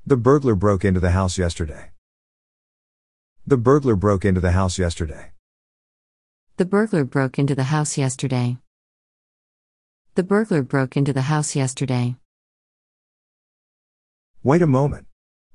[0.07, 1.91] The burglar broke into the house yesterday.
[3.49, 5.33] The burglar broke into the house yesterday.
[6.57, 8.62] The burglar broke into the house yesterday.
[10.15, 12.17] The burglar broke into the house yesterday.
[14.43, 15.07] Wait a moment.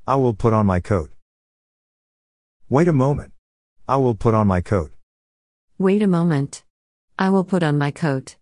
[0.08, 1.12] I will put on my coat.
[2.68, 3.34] Wait a moment.
[3.88, 4.92] I will put on my coat.
[5.78, 6.64] Wait a moment.
[7.20, 8.38] I will put on my coat.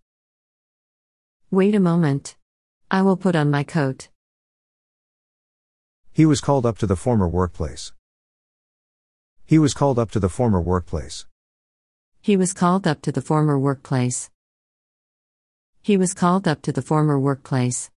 [1.50, 2.36] Wait a moment.
[2.90, 4.08] I will put on my coat.
[6.14, 7.92] He was called up to the former workplace.
[9.44, 11.26] He was called up to the former workplace.
[12.22, 14.30] He was called up to the former workplace.
[15.86, 17.92] He was called up to the former workplace.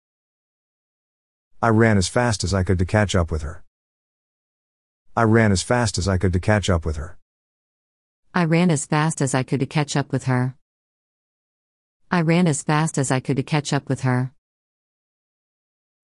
[1.62, 3.64] I ran as fast as I could to catch up with her.
[5.16, 7.18] I ran as fast as I could to catch up with her.
[8.36, 10.58] I ran as fast as I could to catch up with her.
[12.12, 14.34] I ran as fast as I could to catch up with her.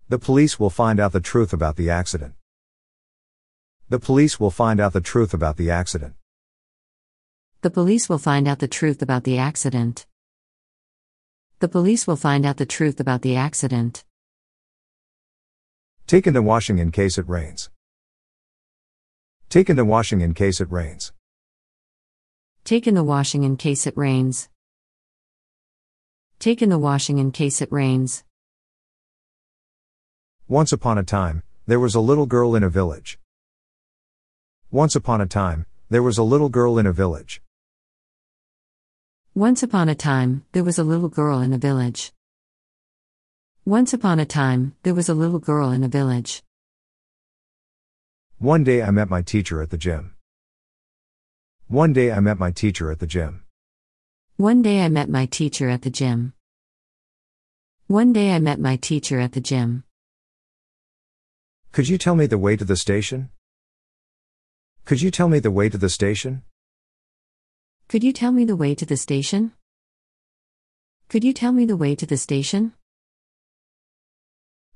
[0.08, 2.36] The police will find out the truth about the accident.
[3.90, 6.16] The police will find out the truth about the accident.
[7.60, 10.06] The police will find out the truth about the accident.
[11.64, 14.04] The police will find out the truth about the accident.
[16.08, 17.70] Take into washing in case it rains.
[19.48, 21.14] Take into washing in case it rains.
[22.66, 24.50] Take in the washing in case it rains.
[26.38, 28.26] Take in the washing in case it rains.
[30.50, 33.20] Once upon a time, there was a little girl in a village.
[34.70, 37.42] Once upon a time, there was a little girl in a village.
[39.36, 42.14] Once upon a time, there was a little girl in a village.
[43.66, 46.44] Once upon a time, there was a little girl in a village.
[48.38, 50.14] One day I met my teacher at the gym.
[51.68, 53.44] One day I met my teacher at the gym.
[54.38, 56.34] One day I met my teacher at the gym.
[57.88, 59.84] One day I met my teacher at the gym.
[61.72, 63.30] Could you tell me the way to the station?
[64.86, 66.44] Could you tell me the way to the station?
[67.94, 69.52] Could you tell me the way to the station?
[71.10, 72.74] Could you tell me the way to the station?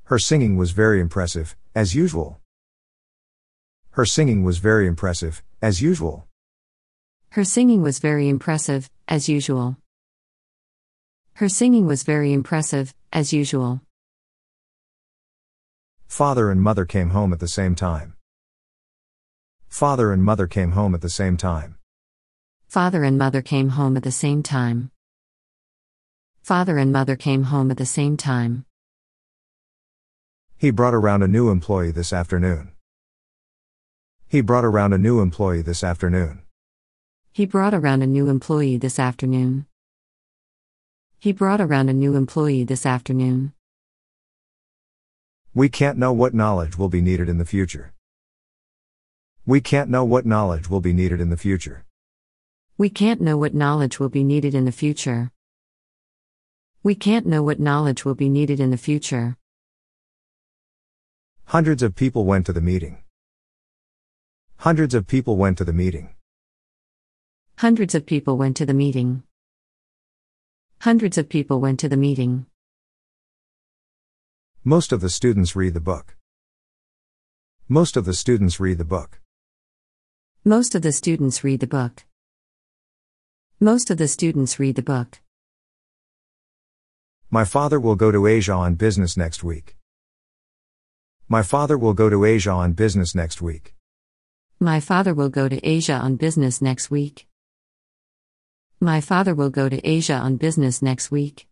[0.04, 2.40] Her singing was very impressive, as usual.
[3.98, 6.28] Her singing was very impressive, as usual.
[7.30, 9.78] Her singing was very impressive, as usual.
[11.38, 13.82] Her singing was very impressive, as usual.
[16.06, 18.14] Father and mother came home at the same time.
[19.68, 21.78] Father and mother came home at the same time.
[22.68, 24.92] Father and mother came home at the same time.
[26.42, 28.66] Father and mother came home at the same time.
[30.58, 32.72] He brought around a new employee this afternoon.
[34.28, 36.42] He brought around a new employee this afternoon.
[37.32, 39.66] He brought around a new employee this afternoon.
[41.20, 43.54] He brought around a new employee this afternoon.
[45.54, 47.94] We can't know what knowledge will be needed in the future.
[49.46, 51.87] We can't know what knowledge will be needed in the future.
[52.80, 55.32] We can't know what knowledge will be needed in the future.
[56.84, 59.36] We can't know what knowledge will be needed in the future.
[61.46, 63.00] Hundreds of people went to the meeting.
[64.58, 66.14] Hundreds of people went to the meeting.
[67.58, 69.24] Hundreds of people went to the meeting.
[70.82, 72.46] Hundreds of people went to the meeting.
[74.64, 76.16] Most of the students read the book.
[77.68, 79.20] Most of the students read the book.
[80.46, 82.07] Most of the students read the book.
[83.60, 85.20] Most of the students read the book.
[87.32, 89.76] My father will go to Asia on business next week.
[91.28, 93.74] My father will go to Asia on business next week.
[94.60, 97.26] My father will go to Asia on business next week.
[98.80, 101.48] My father will go to Asia on business next week.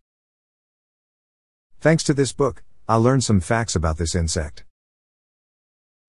[1.80, 4.64] Thanks to this book, I learned some facts about this insect.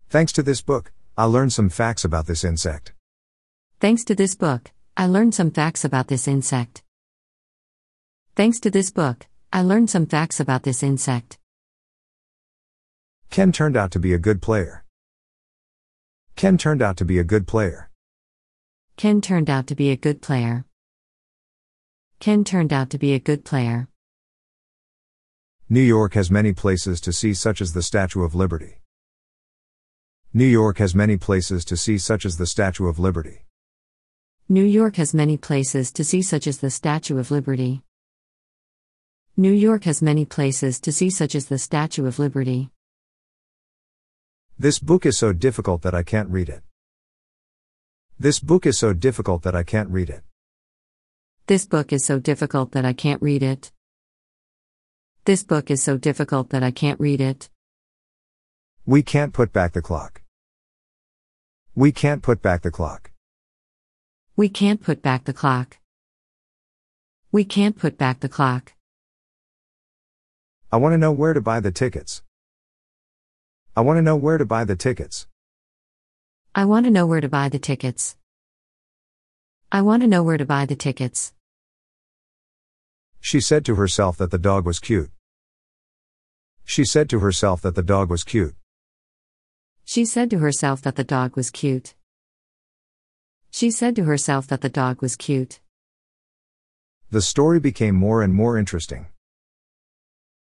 [0.10, 2.94] Thanks to this book, I learned some facts about this insect.
[3.80, 6.82] Thanks to this book, I learned some facts about this insect.
[8.36, 11.38] Thanks to this book, I learned some facts about this insect.
[13.30, 14.84] Ken turned out to be a good player.
[16.36, 17.92] Ken turned out to be a good player.
[18.96, 20.66] Ken turned out to be a good player.
[22.20, 23.90] Ken turned out to be a good player.
[25.70, 28.82] New York has many places to see, such as the Statue of Liberty.
[30.34, 33.47] New York has many places to see, such as the Statue of Liberty.
[34.50, 37.82] New York has many places to see, such as the Statue of Liberty.
[39.36, 42.70] New York has many places to see, such as the Statue of Liberty.
[44.58, 46.64] This book is so difficult that I can't read it.
[48.18, 50.24] This book is so difficult that I can't read it.
[51.48, 53.74] This book is so difficult that I can't read it.
[55.26, 57.50] This book is so difficult that I can't read it.
[58.86, 60.22] We can't put back the clock.
[61.76, 63.12] We can't put back the clock.
[64.38, 65.80] We can't put back the clock.
[67.32, 68.74] We can't put back the clock.
[70.72, 72.22] I want to know where to buy the tickets.
[73.76, 75.26] I want to know where to buy the tickets.
[76.54, 78.16] I want to know where to buy the tickets.
[79.72, 81.34] I want to know where to buy the tickets.
[83.20, 85.10] She said to herself that the dog was cute.
[86.64, 88.54] She said to herself that the dog was cute.
[89.84, 91.96] She said to herself that the dog was cute.
[93.60, 95.60] She said to herself that the dog was cute.
[97.10, 99.08] The story became more and more interesting.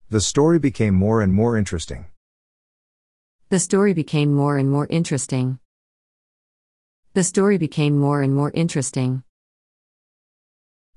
[0.08, 2.06] The story became more and more interesting.
[3.48, 5.58] The story became more and more interesting.
[7.14, 9.24] The story became more and more interesting.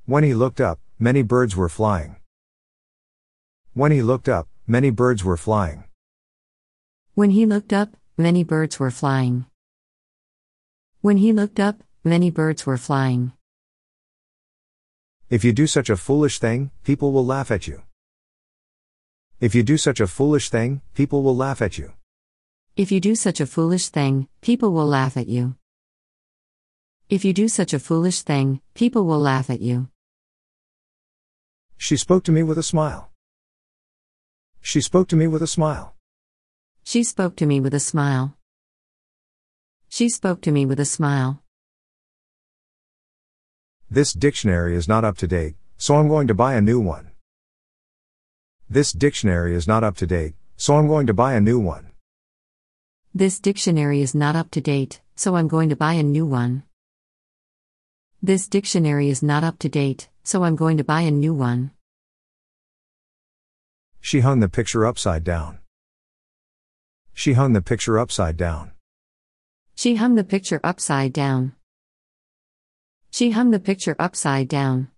[0.06, 2.18] When he looked up, many birds were flying.
[3.74, 5.86] When he looked up, many birds were flying.
[7.16, 9.48] When he looked up, many birds were flying.
[11.02, 13.34] When he looked up, many birds were flying.
[15.30, 17.82] If you do such a foolish thing, people will laugh at you.
[19.42, 21.94] If you do such a foolish thing, people will laugh at you.
[22.78, 25.56] If you do such a foolish thing, people will laugh at you.
[27.10, 29.90] If you do such a foolish thing, people will laugh at you.
[31.78, 33.10] She spoke to me with a smile.
[34.62, 35.96] She spoke to me with a smile.
[36.84, 38.36] She spoke to me with a smile.
[39.90, 41.45] She spoke to me with a smile.
[43.90, 47.12] This dictionary is not up to date, so I'm going to buy a new one.
[48.68, 51.92] This dictionary is not up to date, so I'm going to buy a new one.
[53.14, 56.64] This dictionary is not up to date, so I'm going to buy a new one.
[58.24, 61.70] This dictionary is not up to date, so I'm going to buy a new one.
[64.02, 65.60] She hung the picture upside down.
[67.14, 68.72] She hung the picture upside down.
[69.76, 71.54] She hung the picture upside down.
[73.16, 74.90] She hung the picture upside down.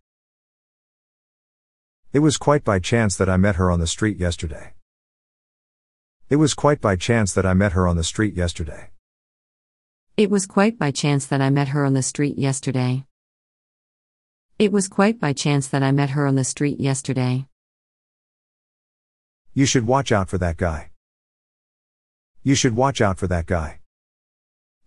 [2.12, 4.74] It was quite by chance that I met her on the street yesterday.
[6.28, 8.90] It was quite by chance that I met her on the street yesterday.
[10.18, 13.06] It was quite by chance that I met her on the street yesterday.
[14.58, 17.46] It was quite by chance that I met her on the street yesterday.
[19.54, 20.90] You should watch out for that guy.
[22.42, 23.82] You should watch out for that guy.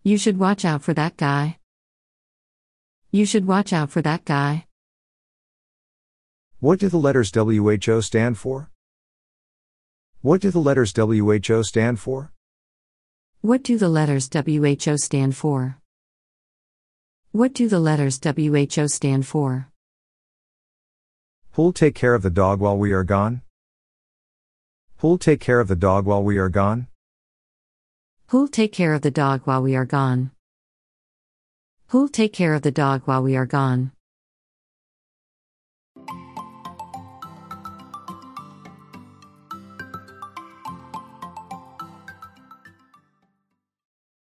[0.03, 1.60] You should watch out for that guy.
[3.13, 4.67] You should watch out for that guy.
[6.61, 8.71] What do the letters WHO stand for?
[10.21, 12.31] What do the letters WHO stand for?
[13.41, 15.79] What do the letters WHO stand for?
[17.33, 19.69] What do the letters WHO stand for?
[21.53, 23.43] Who'll take care of the dog while we are gone?
[24.99, 26.87] Who'll take care of the dog while we are gone?
[28.29, 30.31] Who'll take care of the dog while we are gone?
[31.91, 33.91] Who'll take care of the dog while we are gone?